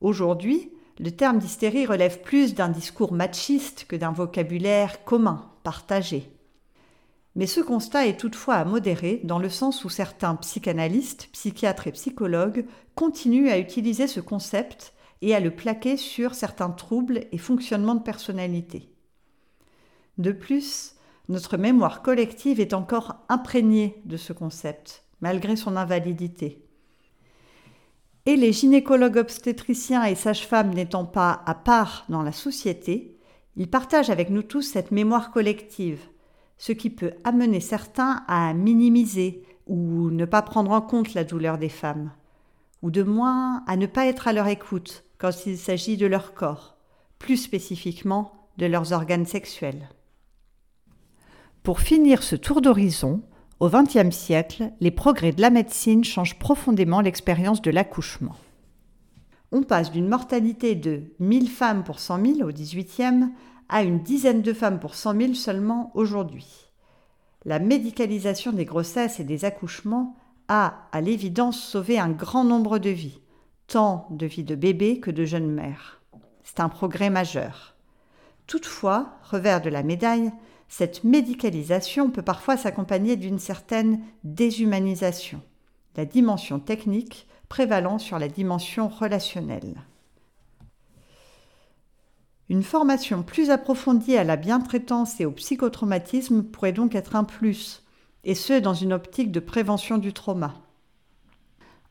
Aujourd'hui, 0.00 0.72
le 0.98 1.10
terme 1.12 1.38
d'hystérie 1.38 1.86
relève 1.86 2.20
plus 2.22 2.54
d'un 2.54 2.68
discours 2.68 3.12
machiste 3.12 3.84
que 3.86 3.96
d'un 3.96 4.12
vocabulaire 4.12 5.04
commun, 5.04 5.48
partagé. 5.62 6.32
Mais 7.36 7.46
ce 7.46 7.60
constat 7.60 8.06
est 8.06 8.18
toutefois 8.18 8.54
à 8.54 8.64
modérer 8.64 9.20
dans 9.22 9.38
le 9.38 9.50
sens 9.50 9.84
où 9.84 9.90
certains 9.90 10.34
psychanalystes, 10.36 11.28
psychiatres 11.32 11.86
et 11.86 11.92
psychologues 11.92 12.64
continuent 12.96 13.50
à 13.50 13.58
utiliser 13.58 14.08
ce 14.08 14.18
concept 14.18 14.92
et 15.22 15.34
à 15.34 15.40
le 15.40 15.50
plaquer 15.50 15.96
sur 15.96 16.34
certains 16.34 16.70
troubles 16.70 17.24
et 17.32 17.38
fonctionnements 17.38 17.94
de 17.94 18.02
personnalité. 18.02 18.92
De 20.16 20.32
plus, 20.32 20.94
notre 21.28 21.56
mémoire 21.56 22.02
collective 22.02 22.60
est 22.60 22.74
encore 22.74 23.16
imprégnée 23.28 24.00
de 24.04 24.16
ce 24.16 24.32
concept, 24.32 25.04
malgré 25.20 25.56
son 25.56 25.76
invalidité. 25.76 26.64
Et 28.26 28.36
les 28.36 28.52
gynécologues 28.52 29.16
obstétriciens 29.16 30.04
et 30.04 30.14
sages-femmes 30.14 30.74
n'étant 30.74 31.04
pas 31.04 31.42
à 31.46 31.54
part 31.54 32.04
dans 32.08 32.22
la 32.22 32.32
société, 32.32 33.18
ils 33.56 33.70
partagent 33.70 34.10
avec 34.10 34.30
nous 34.30 34.42
tous 34.42 34.62
cette 34.62 34.90
mémoire 34.90 35.30
collective, 35.30 36.00
ce 36.58 36.72
qui 36.72 36.90
peut 36.90 37.12
amener 37.24 37.60
certains 37.60 38.24
à 38.26 38.52
minimiser 38.54 39.44
ou 39.66 40.10
ne 40.10 40.24
pas 40.24 40.42
prendre 40.42 40.72
en 40.72 40.80
compte 40.80 41.14
la 41.14 41.24
douleur 41.24 41.58
des 41.58 41.68
femmes, 41.68 42.10
ou 42.82 42.90
de 42.90 43.02
moins 43.02 43.64
à 43.66 43.76
ne 43.76 43.86
pas 43.86 44.06
être 44.06 44.28
à 44.28 44.32
leur 44.32 44.48
écoute 44.48 45.04
quand 45.18 45.46
il 45.46 45.58
s'agit 45.58 45.96
de 45.96 46.06
leur 46.06 46.34
corps, 46.34 46.76
plus 47.18 47.36
spécifiquement 47.36 48.32
de 48.56 48.66
leurs 48.66 48.92
organes 48.92 49.26
sexuels. 49.26 49.88
Pour 51.62 51.80
finir 51.80 52.22
ce 52.22 52.36
tour 52.36 52.60
d'horizon, 52.60 53.22
au 53.60 53.68
XXe 53.68 54.14
siècle, 54.14 54.70
les 54.80 54.92
progrès 54.92 55.32
de 55.32 55.40
la 55.40 55.50
médecine 55.50 56.04
changent 56.04 56.38
profondément 56.38 57.00
l'expérience 57.00 57.60
de 57.60 57.70
l'accouchement. 57.72 58.36
On 59.50 59.62
passe 59.62 59.90
d'une 59.90 60.08
mortalité 60.08 60.74
de 60.74 61.02
1000 61.18 61.48
femmes 61.48 61.82
pour 61.82 61.98
100 61.98 62.36
000 62.36 62.48
au 62.48 62.52
XVIIIe 62.52 63.30
à 63.68 63.82
une 63.82 64.00
dizaine 64.00 64.42
de 64.42 64.52
femmes 64.52 64.78
pour 64.78 64.94
100 64.94 65.20
000 65.20 65.34
seulement 65.34 65.90
aujourd'hui. 65.94 66.46
La 67.44 67.58
médicalisation 67.58 68.52
des 68.52 68.64
grossesses 68.64 69.20
et 69.20 69.24
des 69.24 69.44
accouchements 69.44 70.16
a, 70.48 70.88
à 70.92 71.00
l'évidence, 71.00 71.60
sauvé 71.60 71.98
un 71.98 72.10
grand 72.10 72.44
nombre 72.44 72.78
de 72.78 72.90
vies, 72.90 73.20
tant 73.68 74.08
de 74.10 74.26
vies 74.26 74.44
de 74.44 74.54
bébés 74.54 74.98
que 74.98 75.10
de 75.12 75.24
jeunes 75.24 75.50
mères. 75.50 76.00
C'est 76.42 76.60
un 76.60 76.68
progrès 76.68 77.10
majeur. 77.10 77.76
Toutefois, 78.46 79.18
revers 79.22 79.60
de 79.60 79.68
la 79.68 79.82
médaille, 79.82 80.32
cette 80.68 81.04
médicalisation 81.04 82.10
peut 82.10 82.22
parfois 82.22 82.56
s'accompagner 82.56 83.16
d'une 83.16 83.38
certaine 83.38 84.00
déshumanisation, 84.24 85.40
la 85.96 86.04
dimension 86.04 86.58
technique 86.58 87.28
prévalant 87.48 87.98
sur 87.98 88.18
la 88.18 88.28
dimension 88.28 88.88
relationnelle. 88.88 89.82
Une 92.48 92.62
formation 92.62 93.22
plus 93.22 93.50
approfondie 93.50 94.16
à 94.16 94.24
la 94.24 94.36
bientraitance 94.36 95.20
et 95.20 95.26
au 95.26 95.30
psychotraumatisme 95.32 96.42
pourrait 96.42 96.72
donc 96.72 96.94
être 96.94 97.16
un 97.16 97.24
plus, 97.24 97.84
et 98.24 98.34
ce 98.34 98.58
dans 98.58 98.74
une 98.74 98.94
optique 98.94 99.30
de 99.30 99.40
prévention 99.40 99.98
du 99.98 100.14
trauma. 100.14 100.54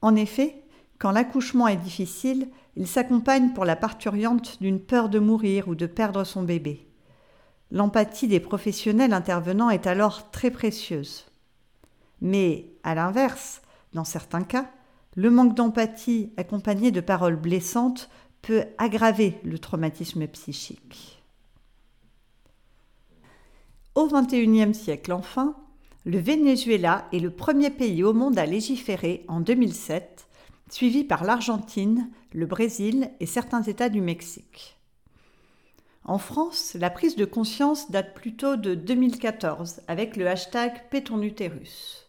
En 0.02 0.16
effet, 0.16 0.64
quand 1.00 1.12
l'accouchement 1.12 1.68
est 1.68 1.78
difficile, 1.78 2.50
il 2.76 2.88
s'accompagne 2.88 3.54
pour 3.54 3.66
la 3.66 3.76
parturiante 3.76 4.62
d'une 4.62 4.80
peur 4.80 5.10
de 5.10 5.20
mourir 5.20 5.68
ou 5.68 5.76
de 5.76 5.86
perdre 5.86 6.24
son 6.24 6.44
bébé. 6.44 6.88
L'empathie 7.72 8.28
des 8.28 8.40
professionnels 8.40 9.14
intervenants 9.14 9.70
est 9.70 9.88
alors 9.88 10.32
très 10.32 10.52
précieuse. 10.52 11.26
Mais, 12.22 12.70
à 12.84 12.96
l'inverse, 12.96 13.62
dans 13.94 14.06
certains 14.06 14.44
cas, 14.44 14.70
le 15.16 15.30
manque 15.30 15.56
d'empathie 15.56 16.32
accompagné 16.38 16.92
de 16.92 17.02
paroles 17.02 17.36
blessantes 17.36 18.10
peut 18.42 18.66
aggraver 18.78 19.40
le 19.44 19.60
traumatisme 19.60 20.26
psychique. 20.28 21.22
Au 23.96 24.08
XXIe 24.08 24.74
siècle 24.74 25.12
enfin, 25.12 25.56
le 26.06 26.20
Venezuela 26.20 27.08
est 27.12 27.20
le 27.20 27.32
premier 27.32 27.70
pays 27.70 28.04
au 28.04 28.14
monde 28.14 28.38
à 28.38 28.46
légiférer 28.46 29.26
en 29.28 29.42
2007, 29.42 30.27
suivi 30.70 31.04
par 31.04 31.24
l'Argentine, 31.24 32.10
le 32.34 32.46
Brésil 32.46 33.12
et 33.20 33.26
certains 33.26 33.62
États 33.62 33.90
du 33.90 34.02
Mexique. 34.02 34.78
En 36.04 36.18
France, 36.18 36.76
la 36.80 36.90
prise 36.90 37.16
de 37.16 37.26
conscience 37.26 37.92
date 37.92 38.14
plutôt 38.14 38.56
de 38.56 38.76
2014 38.76 39.82
avec 39.88 40.16
le 40.16 40.28
hashtag 40.28 40.84
Pétonutérus. 40.90 42.08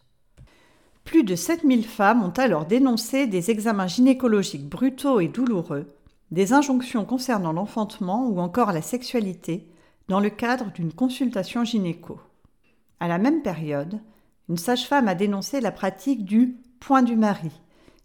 Plus 1.05 1.25
de 1.25 1.35
7000 1.35 1.85
femmes 1.85 2.23
ont 2.23 2.35
alors 2.37 2.67
dénoncé 2.67 3.27
des 3.27 3.51
examens 3.51 3.87
gynécologiques 3.87 4.69
brutaux 4.69 5.21
et 5.21 5.29
douloureux 5.29 5.87
des 6.31 6.53
injonctions 6.53 7.05
concernant 7.05 7.53
l'enfantement 7.53 8.29
ou 8.29 8.39
encore 8.41 8.73
la 8.73 8.83
sexualité 8.83 9.67
dans 10.09 10.21
le 10.21 10.31
cadre 10.31 10.71
d'une 10.73 10.93
consultation 10.93 11.65
gynéco. 11.65 12.21
À 13.01 13.09
la 13.09 13.19
même 13.19 13.43
période, 13.43 14.01
une 14.49 14.57
sage-femme 14.57 15.09
a 15.09 15.15
dénoncé 15.15 15.61
la 15.61 15.73
pratique 15.73 16.25
du 16.25 16.57
point 16.81 17.03
du 17.03 17.17
mari, 17.17 17.51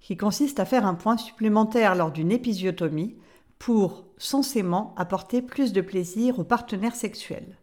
qui 0.04 0.18
consiste 0.18 0.60
à 0.60 0.66
faire 0.66 0.86
un 0.86 0.96
point 0.96 1.16
supplémentaire 1.18 1.96
lors 1.96 2.12
d'une 2.12 2.32
épisiotomie 2.32 3.16
pour, 3.58 4.04
censément, 4.18 4.94
apporter 4.98 5.42
plus 5.42 5.72
de 5.72 5.80
plaisir 5.80 6.40
au 6.40 6.44
partenaire 6.44 6.94
sexuel. 6.94 7.58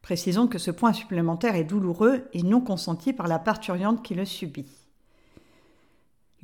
Précisons 0.00 0.46
que 0.46 0.58
ce 0.58 0.70
point 0.70 0.92
supplémentaire 0.92 1.56
est 1.56 1.64
douloureux 1.64 2.28
et 2.32 2.44
non 2.44 2.60
consenti 2.60 3.12
par 3.12 3.26
la 3.26 3.40
parturiante 3.40 4.04
qui 4.04 4.14
le 4.14 4.24
subit. 4.24 4.70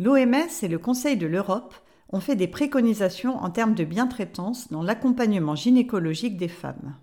L'OMS 0.00 0.50
et 0.62 0.68
le 0.68 0.78
Conseil 0.78 1.16
de 1.16 1.26
l'Europe 1.28 1.74
ont 2.08 2.20
fait 2.20 2.34
des 2.34 2.48
préconisations 2.48 3.36
en 3.36 3.50
termes 3.50 3.74
de 3.74 3.84
bientraitance 3.84 4.72
dans 4.72 4.82
l'accompagnement 4.82 5.54
gynécologique 5.54 6.36
des 6.36 6.48
femmes. 6.48 6.96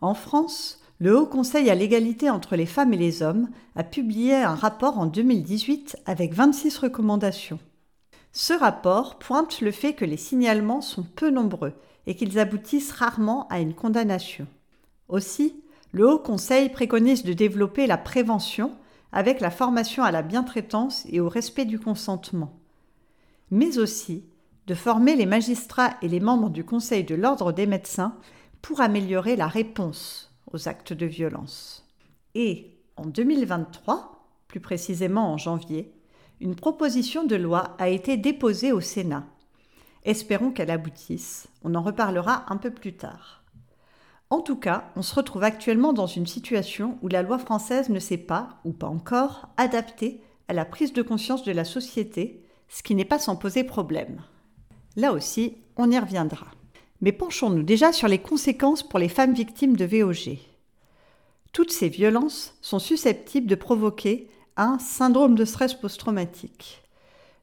En 0.00 0.14
France, 0.14 0.83
le 1.04 1.14
Haut 1.14 1.26
Conseil 1.26 1.68
à 1.68 1.74
l'égalité 1.74 2.30
entre 2.30 2.56
les 2.56 2.64
femmes 2.64 2.94
et 2.94 2.96
les 2.96 3.22
hommes 3.22 3.50
a 3.76 3.84
publié 3.84 4.36
un 4.36 4.54
rapport 4.54 4.98
en 4.98 5.04
2018 5.04 5.98
avec 6.06 6.32
26 6.32 6.78
recommandations. 6.78 7.58
Ce 8.32 8.54
rapport 8.54 9.18
pointe 9.18 9.60
le 9.60 9.70
fait 9.70 9.92
que 9.92 10.06
les 10.06 10.16
signalements 10.16 10.80
sont 10.80 11.02
peu 11.02 11.28
nombreux 11.28 11.74
et 12.06 12.16
qu'ils 12.16 12.38
aboutissent 12.38 12.92
rarement 12.92 13.46
à 13.48 13.60
une 13.60 13.74
condamnation. 13.74 14.46
Aussi, 15.08 15.62
le 15.92 16.08
Haut 16.08 16.18
Conseil 16.18 16.70
préconise 16.70 17.22
de 17.22 17.34
développer 17.34 17.86
la 17.86 17.98
prévention 17.98 18.72
avec 19.12 19.40
la 19.40 19.50
formation 19.50 20.04
à 20.04 20.10
la 20.10 20.22
bientraitance 20.22 21.04
et 21.10 21.20
au 21.20 21.28
respect 21.28 21.66
du 21.66 21.78
consentement 21.78 22.58
mais 23.50 23.76
aussi 23.76 24.24
de 24.66 24.74
former 24.74 25.16
les 25.16 25.26
magistrats 25.26 25.98
et 26.00 26.08
les 26.08 26.20
membres 26.20 26.48
du 26.48 26.64
Conseil 26.64 27.04
de 27.04 27.14
l'ordre 27.14 27.52
des 27.52 27.66
médecins 27.66 28.16
pour 28.62 28.80
améliorer 28.80 29.36
la 29.36 29.48
réponse 29.48 30.33
aux 30.54 30.68
actes 30.68 30.92
de 30.92 31.06
violence. 31.06 31.86
Et 32.34 32.78
en 32.96 33.06
2023, 33.06 34.28
plus 34.48 34.60
précisément 34.60 35.32
en 35.32 35.36
janvier, 35.36 35.92
une 36.40 36.54
proposition 36.54 37.24
de 37.24 37.36
loi 37.36 37.76
a 37.78 37.88
été 37.88 38.16
déposée 38.16 38.72
au 38.72 38.80
Sénat. 38.80 39.26
Espérons 40.04 40.50
qu'elle 40.50 40.70
aboutisse, 40.70 41.48
on 41.62 41.74
en 41.74 41.82
reparlera 41.82 42.44
un 42.52 42.56
peu 42.56 42.70
plus 42.70 42.94
tard. 42.94 43.42
En 44.30 44.40
tout 44.40 44.56
cas, 44.56 44.90
on 44.96 45.02
se 45.02 45.14
retrouve 45.14 45.44
actuellement 45.44 45.92
dans 45.92 46.06
une 46.06 46.26
situation 46.26 46.98
où 47.02 47.08
la 47.08 47.22
loi 47.22 47.38
française 47.38 47.88
ne 47.88 47.98
s'est 47.98 48.16
pas, 48.16 48.60
ou 48.64 48.72
pas 48.72 48.88
encore, 48.88 49.48
adaptée 49.56 50.20
à 50.48 50.52
la 50.52 50.64
prise 50.64 50.92
de 50.92 51.02
conscience 51.02 51.44
de 51.44 51.52
la 51.52 51.64
société 51.64 52.44
ce 52.68 52.82
qui 52.82 52.94
n'est 52.94 53.04
pas 53.04 53.18
sans 53.18 53.36
poser 53.36 53.62
problème. 53.64 54.22
Là 54.96 55.12
aussi, 55.12 55.58
on 55.76 55.90
y 55.90 55.98
reviendra. 55.98 56.46
Mais 57.04 57.12
penchons-nous 57.12 57.64
déjà 57.64 57.92
sur 57.92 58.08
les 58.08 58.16
conséquences 58.16 58.82
pour 58.82 58.98
les 58.98 59.10
femmes 59.10 59.34
victimes 59.34 59.76
de 59.76 59.84
VOG. 59.84 60.38
Toutes 61.52 61.70
ces 61.70 61.90
violences 61.90 62.54
sont 62.62 62.78
susceptibles 62.78 63.46
de 63.46 63.54
provoquer 63.54 64.30
un 64.56 64.78
syndrome 64.78 65.34
de 65.34 65.44
stress 65.44 65.74
post-traumatique. 65.74 66.82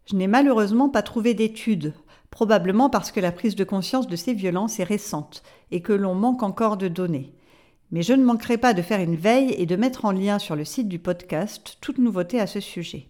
Je 0.07 0.15
n'ai 0.15 0.25
malheureusement 0.25 0.89
pas 0.89 1.03
trouvé 1.03 1.35
d'études, 1.35 1.93
probablement 2.31 2.89
parce 2.89 3.11
que 3.11 3.19
la 3.19 3.31
prise 3.31 3.53
de 3.53 3.63
conscience 3.63 4.07
de 4.07 4.15
ces 4.15 4.33
violences 4.33 4.79
est 4.79 4.83
récente 4.83 5.43
et 5.69 5.83
que 5.83 5.93
l'on 5.93 6.15
manque 6.15 6.41
encore 6.41 6.75
de 6.75 6.87
données. 6.87 7.31
Mais 7.91 8.01
je 8.01 8.13
ne 8.13 8.25
manquerai 8.25 8.57
pas 8.57 8.73
de 8.73 8.81
faire 8.81 8.99
une 8.99 9.15
veille 9.15 9.53
et 9.59 9.67
de 9.67 9.75
mettre 9.75 10.05
en 10.05 10.11
lien 10.11 10.39
sur 10.39 10.55
le 10.55 10.65
site 10.65 10.87
du 10.87 10.97
podcast 10.97 11.77
toute 11.81 11.99
nouveauté 11.99 12.39
à 12.39 12.47
ce 12.47 12.61
sujet. 12.61 13.09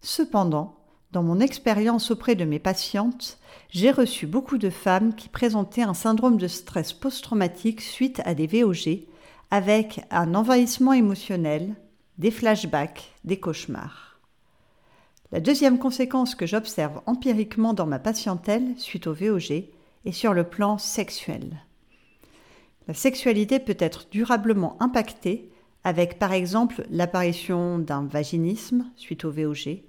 Cependant, 0.00 0.76
dans 1.10 1.24
mon 1.24 1.40
expérience 1.40 2.12
auprès 2.12 2.36
de 2.36 2.44
mes 2.44 2.60
patientes, 2.60 3.40
j'ai 3.70 3.90
reçu 3.90 4.26
beaucoup 4.26 4.58
de 4.58 4.70
femmes 4.70 5.14
qui 5.14 5.28
présentaient 5.28 5.82
un 5.82 5.94
syndrome 5.94 6.36
de 6.36 6.48
stress 6.48 6.92
post-traumatique 6.92 7.80
suite 7.80 8.20
à 8.24 8.34
des 8.34 8.46
VOG, 8.46 9.06
avec 9.50 10.00
un 10.10 10.34
envahissement 10.34 10.92
émotionnel, 10.92 11.74
des 12.18 12.30
flashbacks, 12.30 13.12
des 13.24 13.38
cauchemars. 13.38 14.20
La 15.32 15.40
deuxième 15.40 15.78
conséquence 15.78 16.34
que 16.34 16.46
j'observe 16.46 17.00
empiriquement 17.06 17.72
dans 17.72 17.86
ma 17.86 17.98
patientèle 17.98 18.74
suite 18.76 19.06
au 19.06 19.14
VOG 19.14 19.64
est 20.04 20.12
sur 20.12 20.34
le 20.34 20.44
plan 20.44 20.78
sexuel. 20.78 21.62
La 22.88 22.94
sexualité 22.94 23.58
peut 23.58 23.76
être 23.78 24.06
durablement 24.10 24.76
impactée 24.80 25.52
avec 25.84 26.18
par 26.18 26.32
exemple 26.32 26.84
l'apparition 26.90 27.78
d'un 27.78 28.04
vaginisme 28.04 28.90
suite 28.96 29.24
au 29.24 29.30
VOG, 29.30 29.82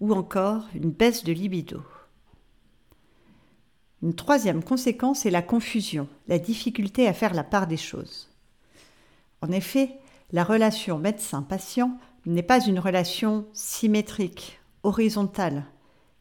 ou 0.00 0.14
encore 0.14 0.68
une 0.74 0.90
baisse 0.90 1.24
de 1.24 1.32
libido. 1.32 1.82
Une 4.02 4.14
troisième 4.14 4.64
conséquence 4.64 5.26
est 5.26 5.30
la 5.30 5.42
confusion, 5.42 6.08
la 6.26 6.38
difficulté 6.38 7.06
à 7.06 7.12
faire 7.12 7.34
la 7.34 7.44
part 7.44 7.66
des 7.66 7.76
choses. 7.76 8.28
En 9.42 9.50
effet, 9.50 9.98
la 10.32 10.42
relation 10.42 10.98
médecin-patient 10.98 11.98
n'est 12.24 12.42
pas 12.42 12.64
une 12.64 12.78
relation 12.78 13.46
symétrique, 13.52 14.58
horizontale. 14.82 15.64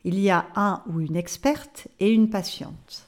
Il 0.03 0.19
y 0.19 0.29
a 0.29 0.47
un 0.55 0.83
ou 0.87 0.99
une 0.99 1.15
experte 1.15 1.87
et 1.99 2.11
une 2.11 2.29
patiente. 2.29 3.05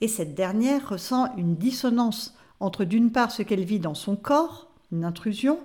Et 0.00 0.08
cette 0.08 0.34
dernière 0.34 0.90
ressent 0.90 1.34
une 1.36 1.56
dissonance 1.56 2.34
entre 2.60 2.84
d'une 2.84 3.12
part 3.12 3.30
ce 3.30 3.42
qu'elle 3.42 3.64
vit 3.64 3.80
dans 3.80 3.94
son 3.94 4.16
corps, 4.16 4.68
une 4.92 5.04
intrusion, 5.04 5.58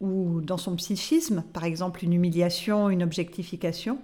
ou 0.00 0.40
dans 0.40 0.58
son 0.58 0.76
psychisme, 0.76 1.44
par 1.52 1.64
exemple 1.64 2.04
une 2.04 2.12
humiliation, 2.12 2.90
une 2.90 3.02
objectification, 3.02 3.98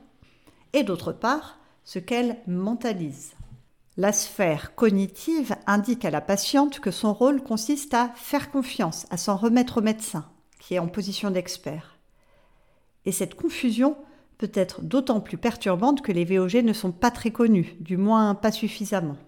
et 0.73 0.83
d'autre 0.83 1.13
part, 1.13 1.59
ce 1.85 1.99
qu'elle 1.99 2.37
mentalise. 2.47 3.33
La 4.01 4.15
sphère 4.15 4.75
cognitive 4.77 5.55
indique 5.67 6.07
à 6.07 6.11
la 6.11 6.23
patiente 6.23 6.81
que 6.81 6.91
son 6.91 7.13
rôle 7.13 7.43
consiste 7.43 7.93
à 7.93 8.11
faire 8.15 8.51
confiance, 8.51 9.07
à 9.11 9.19
s'en 9.19 9.37
remettre 9.37 9.77
au 9.77 9.81
médecin, 9.83 10.25
qui 10.59 10.73
est 10.73 10.79
en 10.79 10.89
position 10.89 11.31
d'expert. 11.31 11.99
Et 13.05 13.13
cette 13.13 13.35
confusion 13.35 13.99
peut 14.39 14.53
être 14.55 14.81
d'autant 14.81 15.21
plus 15.21 15.37
perturbante 15.37 16.01
que 16.01 16.13
les 16.13 16.25
VOG 16.25 16.65
ne 16.65 16.73
sont 16.73 16.93
pas 16.93 17.11
très 17.11 17.31
connus, 17.31 17.77
du 17.79 17.99
moins 17.99 18.35
pas 18.35 18.53
suffisamment. 18.53 19.19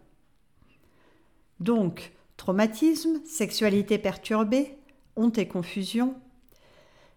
Donc, 1.61 2.12
traumatisme, 2.38 3.20
sexualité 3.26 3.98
perturbée, 3.98 4.78
honte 5.16 5.37
et 5.37 5.48
confusion, 5.48 6.14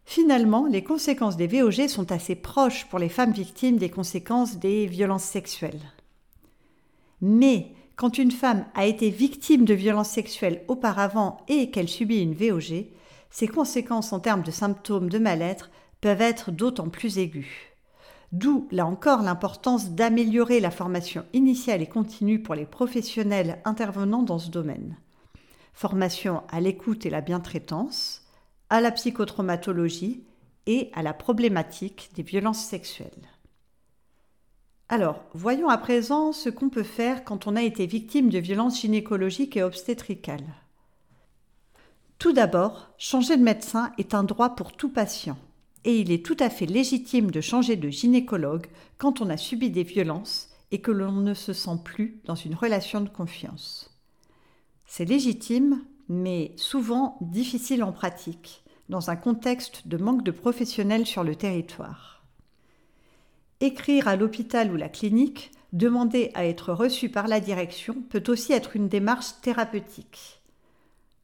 Finalement, 0.08 0.68
les 0.68 0.84
conséquences 0.84 1.36
des 1.36 1.48
VOG 1.48 1.88
sont 1.88 2.12
assez 2.12 2.36
proches 2.36 2.86
pour 2.90 3.00
les 3.00 3.10
femmes 3.10 3.32
victimes 3.32 3.78
des 3.78 3.90
conséquences 3.90 4.58
des 4.58 4.86
violences 4.86 5.24
sexuelles. 5.24 5.82
Mais 7.28 7.72
quand 7.96 8.20
une 8.20 8.30
femme 8.30 8.68
a 8.76 8.86
été 8.86 9.10
victime 9.10 9.66
de 9.66 9.74
violences 9.74 10.12
sexuelles 10.12 10.64
auparavant 10.68 11.38
et 11.48 11.72
qu'elle 11.72 11.90
subit 11.90 12.22
une 12.22 12.36
VOG, 12.36 12.86
ses 13.32 13.48
conséquences 13.48 14.14
en 14.14 14.20
termes 14.20 14.44
de 14.44 14.52
symptômes 14.52 15.10
de 15.10 15.18
mal-être 15.18 15.72
peuvent 16.02 16.22
être 16.22 16.52
d'autant 16.52 16.88
plus 16.88 17.18
aiguës. 17.18 17.48
D'où, 18.32 18.68
là 18.70 18.86
encore, 18.86 19.24
l'importance 19.24 19.90
d'améliorer 19.90 20.60
la 20.60 20.70
formation 20.70 21.26
initiale 21.34 21.82
et 21.82 21.88
continue 21.88 22.44
pour 22.44 22.54
les 22.54 22.68
professionnels 22.68 23.60
intervenant 23.66 24.22
dans 24.22 24.38
ce 24.38 24.52
domaine. 24.52 24.96
Formation 25.74 26.44
à 26.50 26.62
l'écoute 26.62 27.08
et 27.08 27.10
la 27.10 27.22
bientraitance, 27.22 28.22
à 28.70 28.82
la 28.82 28.92
psychotraumatologie 28.92 30.24
et 30.68 30.92
à 30.94 31.02
la 31.02 31.16
problématique 31.16 32.12
des 32.14 32.24
violences 32.24 32.64
sexuelles. 32.64 33.10
Alors, 34.88 35.24
voyons 35.34 35.70
à 35.70 35.78
présent 35.78 36.32
ce 36.32 36.50
qu'on 36.50 36.70
peut 36.70 36.84
faire 36.84 37.24
quand 37.24 37.48
on 37.48 37.56
a 37.56 37.64
été 37.64 37.88
victime 37.88 38.30
de 38.30 38.38
violences 38.38 38.82
gynécologiques 38.82 39.58
et 39.58 39.64
obstétricales. 39.64 40.54
Tout 42.20 42.34
d'abord, 42.34 42.92
changer 42.98 43.36
de 43.36 43.44
médecin 43.44 43.92
est 43.98 44.14
un 44.14 44.24
droit 44.24 44.56
pour 44.56 44.74
tout 44.74 44.90
patient, 44.90 45.38
et 45.86 46.00
il 46.00 46.12
est 46.12 46.24
tout 46.24 46.38
à 46.40 46.50
fait 46.50 46.68
légitime 46.68 47.32
de 47.32 47.42
changer 47.42 47.76
de 47.76 47.90
gynécologue 47.90 48.68
quand 48.98 49.22
on 49.22 49.30
a 49.30 49.38
subi 49.38 49.72
des 49.72 49.84
violences 49.84 50.50
et 50.72 50.82
que 50.82 50.92
l'on 50.92 51.12
ne 51.12 51.34
se 51.34 51.54
sent 51.54 51.80
plus 51.84 52.22
dans 52.26 52.36
une 52.36 52.56
relation 52.56 53.02
de 53.02 53.10
confiance. 53.10 53.92
C'est 54.86 55.06
légitime 55.06 55.82
mais 56.08 56.54
souvent 56.58 57.18
difficile 57.22 57.84
en 57.84 57.92
pratique, 57.92 58.64
dans 58.90 59.10
un 59.10 59.16
contexte 59.16 59.88
de 59.88 59.98
manque 59.98 60.24
de 60.24 60.32
professionnels 60.32 61.08
sur 61.08 61.24
le 61.24 61.36
territoire. 61.36 62.15
Écrire 63.62 64.08
à 64.08 64.16
l'hôpital 64.16 64.72
ou 64.72 64.76
la 64.76 64.90
clinique, 64.90 65.52
demander 65.72 66.32
à 66.34 66.46
être 66.46 66.74
reçu 66.74 67.10
par 67.10 67.28
la 67.28 67.40
direction 67.40 67.96
peut 68.10 68.24
aussi 68.28 68.54
être 68.54 68.76
une 68.76 68.90
démarche 68.90 69.42
thérapeutique. 69.42 70.42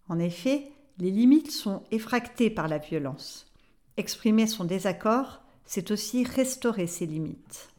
En 0.08 0.20
effet, 0.20 0.72
les 0.98 1.12
limites 1.12 1.52
sont 1.52 1.84
effractées 1.92 2.50
par 2.50 2.68
la 2.68 2.78
violence. 2.78 3.52
Exprimer 3.98 4.48
son 4.48 4.64
désaccord, 4.64 5.42
c'est 5.66 5.92
aussi 5.92 6.24
restaurer 6.24 6.88
ses 6.88 7.06
limites. 7.06 7.70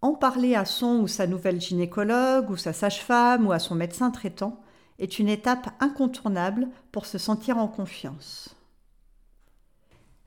En 0.00 0.14
parler 0.14 0.56
à 0.56 0.64
son 0.64 0.98
ou 1.00 1.06
sa 1.06 1.28
nouvelle 1.28 1.60
gynécologue 1.60 2.50
ou 2.50 2.56
sa 2.56 2.72
sage-femme 2.72 3.46
ou 3.46 3.52
à 3.52 3.60
son 3.60 3.76
médecin 3.76 4.10
traitant 4.10 4.60
est 4.98 5.18
une 5.18 5.28
étape 5.28 5.70
incontournable 5.80 6.68
pour 6.90 7.06
se 7.06 7.18
sentir 7.18 7.58
en 7.58 7.68
confiance. 7.68 8.56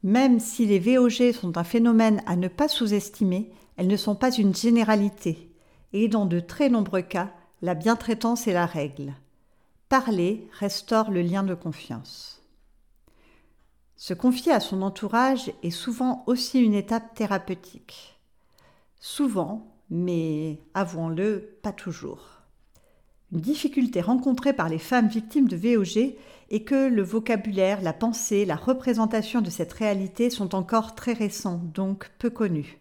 Même 0.05 0.39
si 0.39 0.67
les 0.67 0.77
VOG 0.77 1.31
sont 1.31 1.57
un 1.57 1.63
phénomène 1.63 2.21
à 2.27 2.35
ne 2.35 2.47
pas 2.47 2.67
sous-estimer, 2.67 3.49
elles 3.75 3.87
ne 3.87 3.97
sont 3.97 4.13
pas 4.13 4.31
une 4.31 4.53
généralité, 4.53 5.49
et 5.93 6.07
dans 6.07 6.27
de 6.27 6.39
très 6.39 6.69
nombreux 6.69 7.01
cas, 7.01 7.33
la 7.63 7.73
bientraitance 7.73 8.45
est 8.45 8.53
la 8.53 8.67
règle. 8.67 9.15
Parler 9.89 10.47
restaure 10.59 11.09
le 11.09 11.23
lien 11.23 11.41
de 11.41 11.55
confiance. 11.55 12.43
Se 13.95 14.13
confier 14.13 14.51
à 14.51 14.59
son 14.59 14.83
entourage 14.83 15.51
est 15.63 15.71
souvent 15.71 16.23
aussi 16.27 16.59
une 16.59 16.75
étape 16.75 17.15
thérapeutique. 17.15 18.19
Souvent, 18.99 19.75
mais 19.89 20.59
avouons-le, 20.75 21.57
pas 21.63 21.71
toujours. 21.71 22.43
Une 23.31 23.41
difficulté 23.41 24.01
rencontrée 24.01 24.53
par 24.53 24.69
les 24.69 24.77
femmes 24.77 25.07
victimes 25.07 25.47
de 25.47 25.55
VOG 25.55 26.13
et 26.49 26.63
que 26.63 26.89
le 26.89 27.01
vocabulaire, 27.01 27.81
la 27.81 27.93
pensée, 27.93 28.45
la 28.45 28.55
représentation 28.55 29.41
de 29.41 29.49
cette 29.49 29.73
réalité 29.73 30.29
sont 30.29 30.55
encore 30.55 30.95
très 30.95 31.13
récents, 31.13 31.61
donc 31.73 32.09
peu 32.19 32.29
connus. 32.29 32.79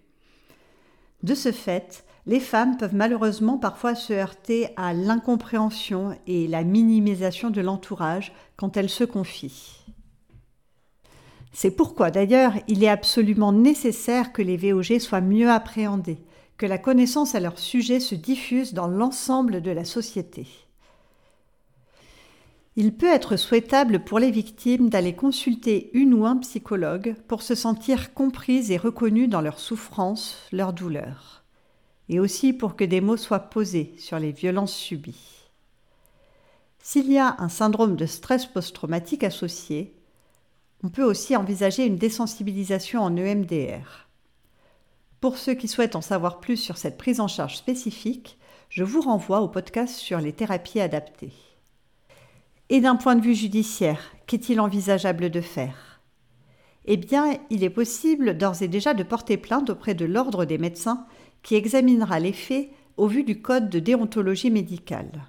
De 1.23 1.35
ce 1.35 1.53
fait, 1.53 2.05
les 2.27 2.41
femmes 2.41 2.77
peuvent 2.77 2.95
malheureusement 2.95 3.59
parfois 3.59 3.95
se 3.95 4.13
heurter 4.13 4.69
à 4.77 4.95
l'incompréhension 4.95 6.17
et 6.27 6.47
la 6.49 6.65
minimisation 6.65 7.51
de 7.51 7.61
l'entourage 7.61 8.33
quand 8.57 8.77
elles 8.77 8.91
se 8.91 9.05
confient. 9.05 9.85
C'est 11.53 11.71
pourquoi 11.71 12.11
d'ailleurs 12.11 12.55
il 12.67 12.83
est 12.83 12.89
absolument 12.89 13.53
nécessaire 13.53 14.33
que 14.33 14.43
les 14.43 14.57
VOG 14.57 14.99
soient 14.99 15.21
mieux 15.21 15.51
appréhendés, 15.51 16.19
que 16.57 16.67
la 16.67 16.79
connaissance 16.79 17.35
à 17.35 17.41
leur 17.41 17.59
sujet 17.59 18.01
se 18.01 18.15
diffuse 18.15 18.75
dans 18.75 18.89
l'ensemble 18.89 19.61
de 19.61 19.71
la 19.71 19.85
société. 19.85 20.47
Il 22.77 22.97
peut 22.97 23.13
être 23.13 23.37
souhaitable 23.37 24.01
pour 24.03 24.19
les 24.19 24.33
victimes 24.33 24.89
d'aller 24.89 25.15
consulter 25.15 25.91
une 25.93 26.13
ou 26.13 26.27
un 26.27 26.37
psychologue 26.39 27.15
pour 27.29 27.43
se 27.43 27.55
sentir 27.55 28.15
comprises 28.15 28.73
et 28.73 28.77
reconnues 28.77 29.29
dans 29.29 29.41
leurs 29.41 29.61
souffrances, 29.61 30.49
leurs 30.51 30.73
douleurs, 30.73 31.45
et 32.09 32.19
aussi 32.19 32.53
pour 32.53 32.75
que 32.75 32.83
des 32.83 33.01
mots 33.01 33.17
soient 33.17 33.39
posés 33.39 33.95
sur 33.97 34.19
les 34.19 34.33
violences 34.33 34.75
subies. 34.75 35.49
S'il 36.81 37.13
y 37.13 37.19
a 37.19 37.37
un 37.39 37.49
syndrome 37.49 37.95
de 37.95 38.07
stress 38.07 38.45
post-traumatique 38.45 39.23
associé, 39.23 39.95
on 40.83 40.89
peut 40.89 41.05
aussi 41.05 41.37
envisager 41.37 41.87
une 41.87 41.97
désensibilisation 41.97 43.03
en 43.03 43.17
EMDR. 43.17 44.09
Pour 45.21 45.39
ceux 45.39 45.55
qui 45.55 45.69
souhaitent 45.69 45.97
en 45.97 46.03
savoir 46.03 46.41
plus 46.41 46.57
sur 46.57 46.77
cette 46.77 46.99
prise 46.99 47.21
en 47.21 47.29
charge 47.29 47.57
spécifique, 47.57 48.37
je 48.69 48.83
vous 48.83 49.01
renvoie 49.01 49.41
au 49.41 49.49
podcast 49.49 49.95
sur 49.95 50.21
les 50.21 50.33
thérapies 50.33 50.81
adaptées. 50.81 51.33
Et 52.71 52.81
d'un 52.81 52.97
point 52.97 53.15
de 53.15 53.21
vue 53.21 53.35
judiciaire, 53.35 54.01
qu'est-il 54.27 54.59
envisageable 54.59 55.31
de 55.31 55.43
faire? 55.43 56.01
Eh 56.87 56.97
bien, 56.97 57.37
il 57.51 57.63
est 57.63 57.71
possible 57.71 58.37
d'ores 58.37 58.63
et 58.63 58.69
déjà 58.69 58.95
de 58.95 59.03
porter 59.03 59.37
plainte 59.37 59.71
auprès 59.71 59.95
de 59.95 60.05
l'Ordre 60.05 60.45
des 60.45 60.59
médecins 60.59 61.07
qui 61.43 61.57
examinera 61.57 62.21
les 62.21 62.33
faits 62.33 62.71
au 62.97 63.07
vu 63.07 63.23
du 63.23 63.43
Code 63.43 63.69
de 63.69 63.81
déontologie 63.81 64.51
médicale. 64.51 65.27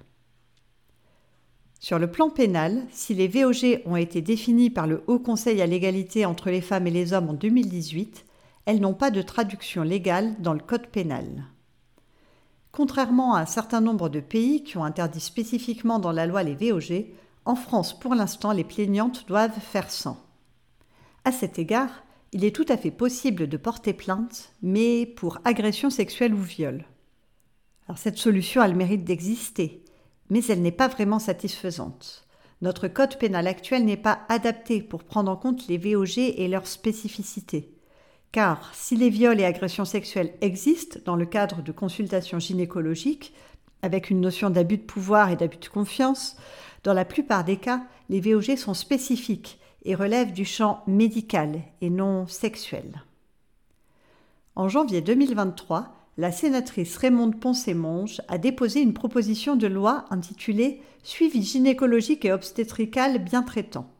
Sur 1.78 1.98
le 1.98 2.10
plan 2.10 2.30
pénal, 2.30 2.86
si 2.90 3.14
les 3.14 3.28
VOG 3.28 3.82
ont 3.84 3.96
été 3.96 4.22
définies 4.22 4.70
par 4.70 4.86
le 4.86 5.02
Haut 5.06 5.18
Conseil 5.18 5.60
à 5.60 5.66
l'égalité 5.66 6.24
entre 6.24 6.50
les 6.50 6.62
femmes 6.62 6.86
et 6.86 6.90
les 6.90 7.12
hommes 7.12 7.28
en 7.28 7.34
2018, 7.34 8.24
elles 8.64 8.80
n'ont 8.80 8.94
pas 8.94 9.10
de 9.10 9.22
traduction 9.22 9.82
légale 9.82 10.34
dans 10.40 10.54
le 10.54 10.60
Code 10.60 10.86
pénal. 10.86 11.44
Contrairement 12.72 13.34
à 13.34 13.40
un 13.40 13.46
certain 13.46 13.80
nombre 13.80 14.08
de 14.08 14.20
pays 14.20 14.64
qui 14.64 14.78
ont 14.78 14.84
interdit 14.84 15.20
spécifiquement 15.20 15.98
dans 15.98 16.12
la 16.12 16.26
loi 16.26 16.42
les 16.42 16.54
VOG, 16.54 17.06
en 17.46 17.54
France, 17.54 17.98
pour 17.98 18.14
l'instant, 18.14 18.52
les 18.52 18.64
plaignantes 18.64 19.26
doivent 19.28 19.58
faire 19.60 19.90
sang. 19.90 20.22
À 21.24 21.32
cet 21.32 21.58
égard, 21.58 22.04
il 22.32 22.44
est 22.44 22.54
tout 22.54 22.66
à 22.68 22.76
fait 22.76 22.90
possible 22.90 23.48
de 23.48 23.56
porter 23.56 23.92
plainte, 23.92 24.52
mais 24.62 25.06
pour 25.06 25.38
agression 25.44 25.88
sexuelle 25.88 26.34
ou 26.34 26.42
viol. 26.42 26.84
Cette 27.94 28.18
solution 28.18 28.60
a 28.60 28.68
le 28.68 28.74
mérite 28.74 29.04
d'exister, 29.04 29.84
mais 30.28 30.44
elle 30.46 30.60
n'est 30.60 30.72
pas 30.72 30.88
vraiment 30.88 31.20
satisfaisante. 31.20 32.26
Notre 32.62 32.88
code 32.88 33.16
pénal 33.18 33.46
actuel 33.46 33.84
n'est 33.84 33.96
pas 33.96 34.20
adapté 34.28 34.82
pour 34.82 35.04
prendre 35.04 35.30
en 35.30 35.36
compte 35.36 35.68
les 35.68 35.78
VOG 35.78 36.18
et 36.18 36.48
leurs 36.48 36.66
spécificités. 36.66 37.74
Car 38.32 38.74
si 38.74 38.96
les 38.96 39.08
viols 39.08 39.40
et 39.40 39.44
agressions 39.44 39.84
sexuelles 39.84 40.34
existent 40.40 40.98
dans 41.04 41.16
le 41.16 41.26
cadre 41.26 41.62
de 41.62 41.72
consultations 41.72 42.38
gynécologiques, 42.38 43.32
avec 43.82 44.10
une 44.10 44.20
notion 44.20 44.50
d'abus 44.50 44.78
de 44.78 44.82
pouvoir 44.82 45.30
et 45.30 45.36
d'abus 45.36 45.58
de 45.58 45.68
confiance, 45.68 46.36
dans 46.86 46.94
la 46.94 47.04
plupart 47.04 47.42
des 47.42 47.56
cas, 47.56 47.82
les 48.10 48.20
VOG 48.20 48.54
sont 48.54 48.72
spécifiques 48.72 49.58
et 49.84 49.96
relèvent 49.96 50.32
du 50.32 50.44
champ 50.44 50.84
médical 50.86 51.62
et 51.80 51.90
non 51.90 52.28
sexuel. 52.28 53.02
En 54.54 54.68
janvier 54.68 55.00
2023, 55.00 55.92
la 56.16 56.30
sénatrice 56.30 56.96
Raymonde 56.96 57.40
Poncé-Monge 57.40 58.22
a 58.28 58.38
déposé 58.38 58.82
une 58.82 58.94
proposition 58.94 59.56
de 59.56 59.66
loi 59.66 60.04
intitulée 60.10 60.80
Suivi 61.02 61.42
gynécologique 61.42 62.24
et 62.24 62.30
obstétrical 62.30 63.18
bien 63.18 63.42
traitant, 63.42 63.90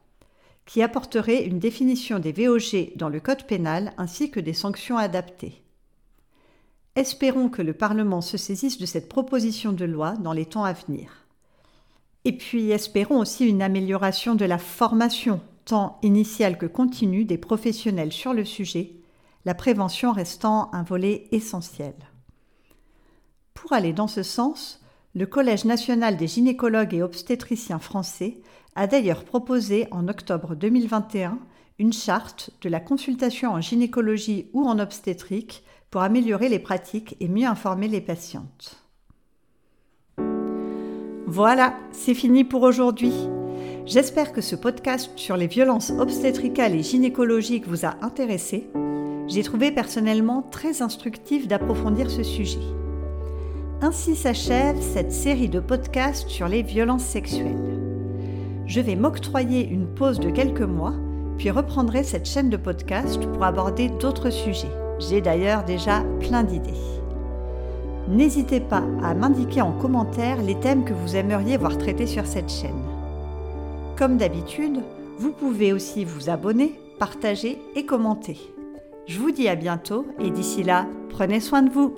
qui 0.65 0.81
apporterait 0.81 1.43
une 1.43 1.59
définition 1.59 2.19
des 2.19 2.31
VOG 2.31 2.93
dans 2.95 3.09
le 3.09 3.19
Code 3.19 3.43
pénal 3.43 3.91
ainsi 3.97 4.31
que 4.31 4.39
des 4.39 4.53
sanctions 4.53 4.97
adaptées. 4.97 5.61
Espérons 6.95 7.49
que 7.49 7.61
le 7.61 7.73
Parlement 7.73 8.21
se 8.21 8.37
saisisse 8.37 8.77
de 8.77 8.85
cette 8.85 9.09
proposition 9.09 9.73
de 9.73 9.83
loi 9.83 10.13
dans 10.13 10.31
les 10.31 10.45
temps 10.45 10.63
à 10.63 10.71
venir. 10.71 11.26
Et 12.25 12.35
puis 12.35 12.71
espérons 12.71 13.19
aussi 13.19 13.47
une 13.47 13.61
amélioration 13.61 14.35
de 14.35 14.45
la 14.45 14.57
formation, 14.57 15.39
tant 15.65 15.99
initiale 16.03 16.57
que 16.57 16.65
continue, 16.65 17.25
des 17.25 17.37
professionnels 17.37 18.11
sur 18.11 18.33
le 18.33 18.45
sujet, 18.45 18.93
la 19.45 19.53
prévention 19.53 20.11
restant 20.11 20.69
un 20.73 20.83
volet 20.83 21.27
essentiel. 21.31 21.93
Pour 23.53 23.73
aller 23.73 23.93
dans 23.93 24.07
ce 24.07 24.23
sens, 24.23 24.81
le 25.15 25.25
Collège 25.25 25.65
national 25.65 26.17
des 26.17 26.27
gynécologues 26.27 26.93
et 26.93 27.01
obstétriciens 27.01 27.79
français 27.79 28.41
a 28.75 28.87
d'ailleurs 28.87 29.23
proposé 29.23 29.87
en 29.91 30.07
octobre 30.07 30.53
2021 30.53 31.39
une 31.79 31.93
charte 31.93 32.51
de 32.61 32.69
la 32.69 32.79
consultation 32.79 33.51
en 33.53 33.61
gynécologie 33.61 34.49
ou 34.53 34.67
en 34.67 34.79
obstétrique 34.79 35.63
pour 35.89 36.01
améliorer 36.01 36.49
les 36.49 36.59
pratiques 36.59 37.15
et 37.19 37.27
mieux 37.27 37.47
informer 37.47 37.87
les 37.87 38.01
patientes. 38.01 38.86
Voilà, 41.29 41.73
c'est 41.91 42.13
fini 42.13 42.45
pour 42.45 42.63
aujourd'hui. 42.63 43.11
J'espère 43.85 44.31
que 44.31 44.39
ce 44.39 44.55
podcast 44.55 45.11
sur 45.17 45.35
les 45.35 45.47
violences 45.47 45.91
obstétricales 45.99 46.73
et 46.73 46.83
gynécologiques 46.83 47.67
vous 47.67 47.85
a 47.85 47.95
intéressé. 48.01 48.69
J'ai 49.27 49.43
trouvé 49.43 49.73
personnellement 49.73 50.41
très 50.41 50.81
instructif 50.81 51.45
d'approfondir 51.49 52.09
ce 52.09 52.23
sujet. 52.23 52.61
Ainsi 53.81 54.15
s'achève 54.15 54.81
cette 54.81 55.11
série 55.11 55.49
de 55.49 55.59
podcasts 55.59 56.29
sur 56.29 56.47
les 56.47 56.63
violences 56.63 57.03
sexuelles. 57.03 57.77
Je 58.65 58.79
vais 58.79 58.95
m'octroyer 58.95 59.67
une 59.67 59.87
pause 59.87 60.21
de 60.21 60.29
quelques 60.29 60.61
mois, 60.61 60.93
puis 61.37 61.51
reprendrai 61.51 62.05
cette 62.05 62.25
chaîne 62.25 62.49
de 62.49 62.55
podcasts 62.55 63.25
pour 63.33 63.43
aborder 63.43 63.89
d'autres 63.89 64.29
sujets. 64.29 64.71
J'ai 64.99 65.19
d'ailleurs 65.19 65.65
déjà 65.65 66.05
plein 66.21 66.43
d'idées. 66.43 66.96
N'hésitez 68.07 68.61
pas 68.61 68.83
à 69.03 69.13
m'indiquer 69.13 69.61
en 69.61 69.73
commentaire 69.73 70.41
les 70.41 70.55
thèmes 70.55 70.85
que 70.85 70.93
vous 70.93 71.17
aimeriez 71.17 71.57
voir 71.57 71.77
traités 71.77 72.07
sur 72.07 72.25
cette 72.25 72.49
chaîne. 72.49 72.81
Comme 73.97 74.17
d'habitude, 74.17 74.81
vous 75.19 75.31
pouvez 75.31 75.73
aussi 75.73 76.05
vous 76.05 76.29
abonner, 76.29 76.79
partager 76.99 77.57
et 77.75 77.85
commenter. 77.85 78.37
Je 79.07 79.19
vous 79.19 79.31
dis 79.31 79.49
à 79.49 79.55
bientôt 79.55 80.05
et 80.19 80.29
d'ici 80.29 80.63
là, 80.63 80.87
prenez 81.09 81.39
soin 81.41 81.61
de 81.61 81.69
vous. 81.69 81.95